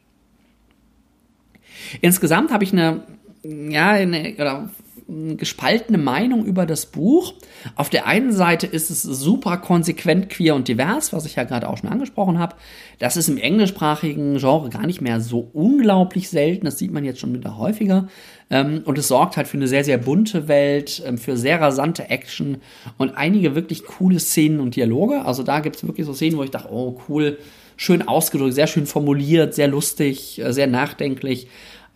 [2.02, 3.04] Insgesamt habe ich eine
[3.44, 4.70] ja, eine, oder
[5.08, 7.34] gespaltene Meinung über das Buch.
[7.76, 11.70] Auf der einen Seite ist es super konsequent queer und divers, was ich ja gerade
[11.70, 12.56] auch schon angesprochen habe.
[12.98, 16.66] Das ist im englischsprachigen Genre gar nicht mehr so unglaublich selten.
[16.66, 18.08] Das sieht man jetzt schon wieder häufiger.
[18.50, 22.10] Ähm, und es sorgt halt für eine sehr, sehr bunte Welt, ähm, für sehr rasante
[22.10, 22.58] Action
[22.98, 25.26] und einige wirklich coole Szenen und Dialoge.
[25.26, 27.38] Also da gibt es wirklich so Szenen, wo ich dachte, oh cool,
[27.78, 31.48] schön ausgedrückt, sehr schön formuliert, sehr lustig, äh, sehr nachdenklich.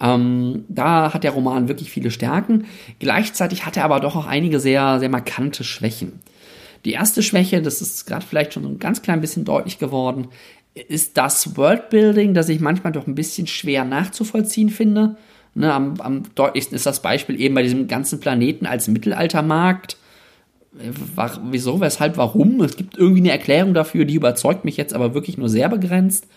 [0.02, 2.66] Ähm, da hat der Roman wirklich viele Stärken.
[3.00, 6.20] Gleichzeitig hat er aber doch auch einige sehr, sehr markante Schwächen.
[6.86, 10.30] Die erste Schwäche, das ist gerade vielleicht schon so ein ganz klein bisschen deutlich geworden,
[10.74, 15.18] ist das Worldbuilding, das ich manchmal doch ein bisschen schwer nachzuvollziehen finde.
[15.56, 19.98] Ne, am, am deutlichsten ist das Beispiel eben bei diesem ganzen Planeten als Mittelaltermarkt.
[21.16, 22.62] War, wieso, weshalb, warum?
[22.62, 26.28] Es gibt irgendwie eine Erklärung dafür, die überzeugt mich jetzt aber wirklich nur sehr begrenzt.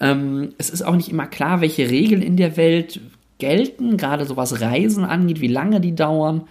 [0.00, 3.00] Ähm, es ist auch nicht immer klar, welche Regeln in der Welt
[3.38, 6.42] gelten, gerade so was Reisen angeht, wie lange die dauern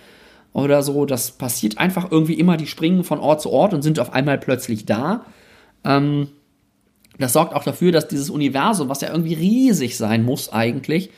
[0.53, 1.05] oder so.
[1.05, 4.37] Das passiert einfach irgendwie immer, die springen von Ort zu Ort und sind auf einmal
[4.37, 5.25] plötzlich da.
[5.83, 6.27] Ähm,
[7.17, 11.09] das sorgt auch dafür, dass dieses Universum, was ja irgendwie riesig sein muss eigentlich,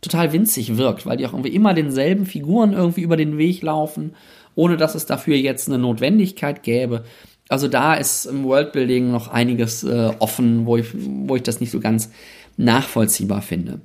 [0.00, 4.14] total winzig wirkt, weil die auch irgendwie immer denselben Figuren irgendwie über den Weg laufen,
[4.54, 7.04] ohne dass es dafür jetzt eine Notwendigkeit gäbe.
[7.48, 11.70] Also da ist im Worldbuilding noch einiges äh, offen, wo ich, wo ich das nicht
[11.70, 12.10] so ganz
[12.56, 13.80] nachvollziehbar finde.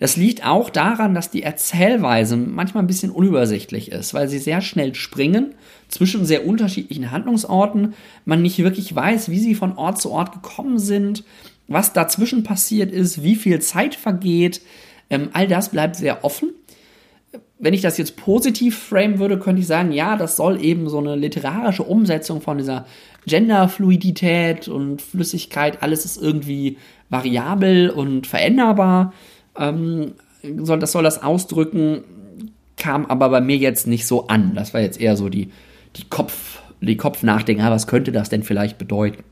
[0.00, 4.60] Das liegt auch daran, dass die Erzählweise manchmal ein bisschen unübersichtlich ist, weil sie sehr
[4.60, 5.54] schnell springen
[5.88, 7.94] zwischen sehr unterschiedlichen Handlungsorten,
[8.24, 11.24] man nicht wirklich weiß, wie sie von Ort zu Ort gekommen sind,
[11.68, 14.60] was dazwischen passiert ist, wie viel Zeit vergeht.
[15.08, 16.50] Ähm, all das bleibt sehr offen
[17.58, 20.98] wenn ich das jetzt positiv frame würde, könnte ich sagen, ja, das soll eben so
[20.98, 22.86] eine literarische Umsetzung von dieser
[23.26, 26.76] Genderfluidität und Flüssigkeit, alles ist irgendwie
[27.08, 29.12] variabel und veränderbar.
[29.58, 30.12] Ähm,
[30.58, 32.04] soll, das soll das ausdrücken,
[32.76, 34.54] kam aber bei mir jetzt nicht so an.
[34.54, 35.50] Das war jetzt eher so die,
[35.96, 39.24] die Kopf, die Kopfnachdenken, ah, was könnte das denn vielleicht bedeuten?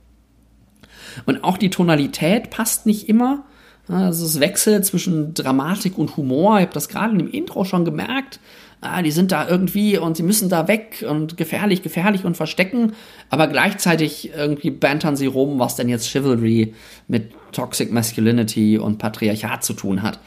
[1.26, 3.44] Und auch die Tonalität passt nicht immer.
[3.88, 6.56] Also es wechselt zwischen Dramatik und Humor.
[6.58, 8.40] Ich habe das gerade im Intro schon gemerkt.
[8.80, 12.92] Ah, die sind da irgendwie und sie müssen da weg und gefährlich, gefährlich und verstecken.
[13.30, 16.74] Aber gleichzeitig irgendwie bantern sie rum, was denn jetzt Chivalry
[17.08, 20.18] mit Toxic Masculinity und Patriarchat zu tun hat.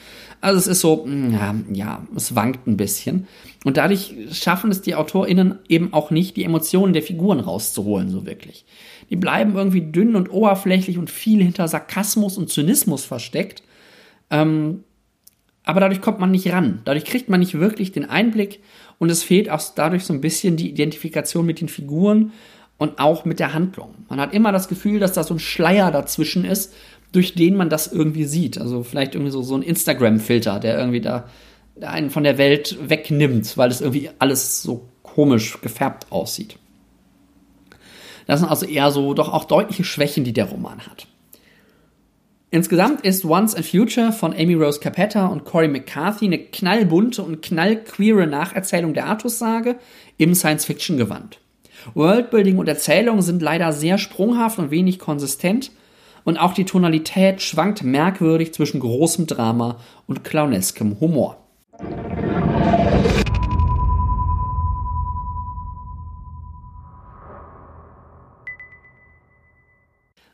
[0.42, 3.28] Also es ist so, hm, ja, ja, es wankt ein bisschen.
[3.64, 8.26] Und dadurch schaffen es die AutorInnen eben auch nicht, die Emotionen der Figuren rauszuholen, so
[8.26, 8.66] wirklich.
[9.10, 13.64] Die bleiben irgendwie dünn und oberflächlich und viel hinter Sarkasmus und Zynismus versteckt.
[14.30, 14.84] Ähm,
[15.64, 16.82] aber dadurch kommt man nicht ran.
[16.86, 18.62] Dadurch kriegt man nicht wirklich den Einblick
[19.00, 22.32] und es fehlt auch dadurch so ein bisschen die Identifikation mit den Figuren
[22.78, 23.96] und auch mit der Handlung.
[24.10, 26.74] Man hat immer das Gefühl, dass da so ein Schleier dazwischen ist,
[27.12, 28.60] durch den man das irgendwie sieht.
[28.60, 31.26] Also vielleicht irgendwie so, so ein Instagram-Filter, der irgendwie da
[31.82, 36.58] einen von der Welt wegnimmt, weil es irgendwie alles so komisch gefärbt aussieht.
[38.28, 41.08] Das sind also eher so doch auch deutliche Schwächen, die der Roman hat.
[42.50, 47.42] Insgesamt ist Once and Future von Amy Rose Capetta und Corey McCarthy eine knallbunte und
[47.42, 49.76] knallqueere Nacherzählung der Artus-Sage
[50.18, 51.40] im Science-Fiction-Gewand.
[51.94, 55.72] Worldbuilding und Erzählung sind leider sehr sprunghaft und wenig konsistent
[56.24, 61.38] und auch die Tonalität schwankt merkwürdig zwischen großem Drama und clowneskem Humor.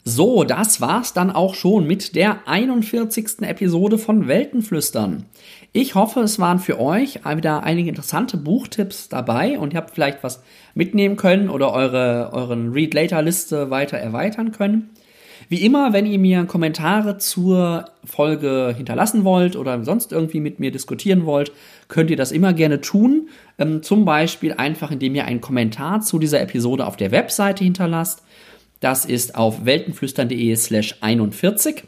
[0.05, 3.41] So, das war's dann auch schon mit der 41.
[3.41, 5.23] Episode von Weltenflüstern.
[5.71, 10.21] Ich hoffe, es waren für euch wieder einige interessante Buchtipps dabei und ihr habt vielleicht
[10.21, 10.43] was
[10.75, 14.89] mitnehmen können oder eure, euren Read-Later-Liste weiter erweitern können.
[15.47, 20.71] Wie immer, wenn ihr mir Kommentare zur Folge hinterlassen wollt oder sonst irgendwie mit mir
[20.71, 21.53] diskutieren wollt,
[21.87, 23.29] könnt ihr das immer gerne tun.
[23.57, 28.22] Ähm, zum Beispiel einfach, indem ihr einen Kommentar zu dieser Episode auf der Webseite hinterlasst
[28.83, 31.83] das ist auf weltenflüstern.de slash 41.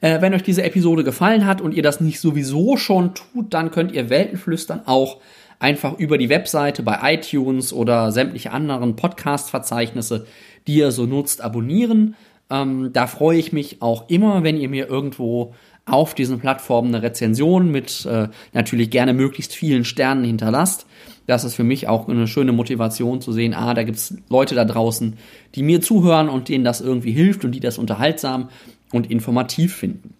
[0.00, 3.70] Äh, wenn euch diese Episode gefallen hat und ihr das nicht sowieso schon tut, dann
[3.70, 5.20] könnt ihr Weltenflüstern auch
[5.60, 10.26] einfach über die Webseite bei iTunes oder sämtliche anderen Podcast-Verzeichnisse,
[10.66, 12.16] die ihr so nutzt, abonnieren.
[12.50, 15.54] Ähm, da freue ich mich auch immer, wenn ihr mir irgendwo
[15.86, 20.86] auf diesen Plattformen eine Rezension mit äh, natürlich gerne möglichst vielen Sternen hinterlasst
[21.26, 24.54] das ist für mich auch eine schöne Motivation zu sehen, ah, da gibt es Leute
[24.54, 25.14] da draußen,
[25.54, 28.48] die mir zuhören und denen das irgendwie hilft und die das unterhaltsam
[28.92, 30.14] und informativ finden.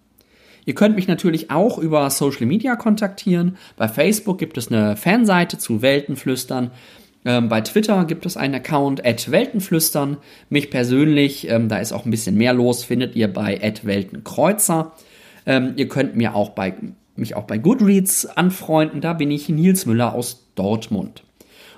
[0.65, 3.57] Ihr könnt mich natürlich auch über Social Media kontaktieren.
[3.77, 6.71] Bei Facebook gibt es eine Fanseite zu Weltenflüstern.
[7.23, 10.17] Ähm, bei Twitter gibt es einen Account at Weltenflüstern.
[10.49, 14.93] Mich persönlich, ähm, da ist auch ein bisschen mehr los, findet ihr bei at Weltenkreuzer.
[15.45, 16.73] Ähm, ihr könnt mir auch bei,
[17.15, 19.01] mich auch bei Goodreads anfreunden.
[19.01, 21.23] Da bin ich Nils Müller aus Dortmund.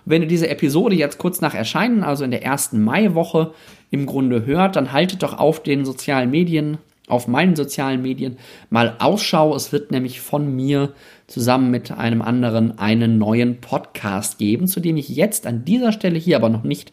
[0.05, 3.53] Und wenn ihr diese Episode jetzt kurz nach Erscheinen, also in der ersten Maiwoche,
[3.91, 8.37] im Grunde hört, dann haltet doch auf den sozialen Medien auf meinen sozialen Medien
[8.69, 9.55] mal Ausschau.
[9.55, 10.93] Es wird nämlich von mir
[11.25, 16.19] zusammen mit einem anderen einen neuen Podcast geben, zu dem ich jetzt an dieser Stelle
[16.19, 16.91] hier aber noch nicht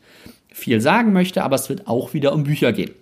[0.49, 2.93] viel sagen möchte, aber es wird auch wieder um Bücher gehen.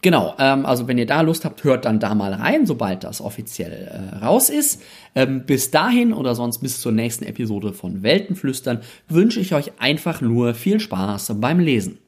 [0.00, 3.20] Genau, ähm, also wenn ihr da Lust habt, hört dann da mal rein, sobald das
[3.20, 4.80] offiziell äh, raus ist.
[5.14, 10.20] Ähm, bis dahin oder sonst bis zur nächsten Episode von Weltenflüstern wünsche ich euch einfach
[10.20, 11.98] nur viel Spaß beim Lesen.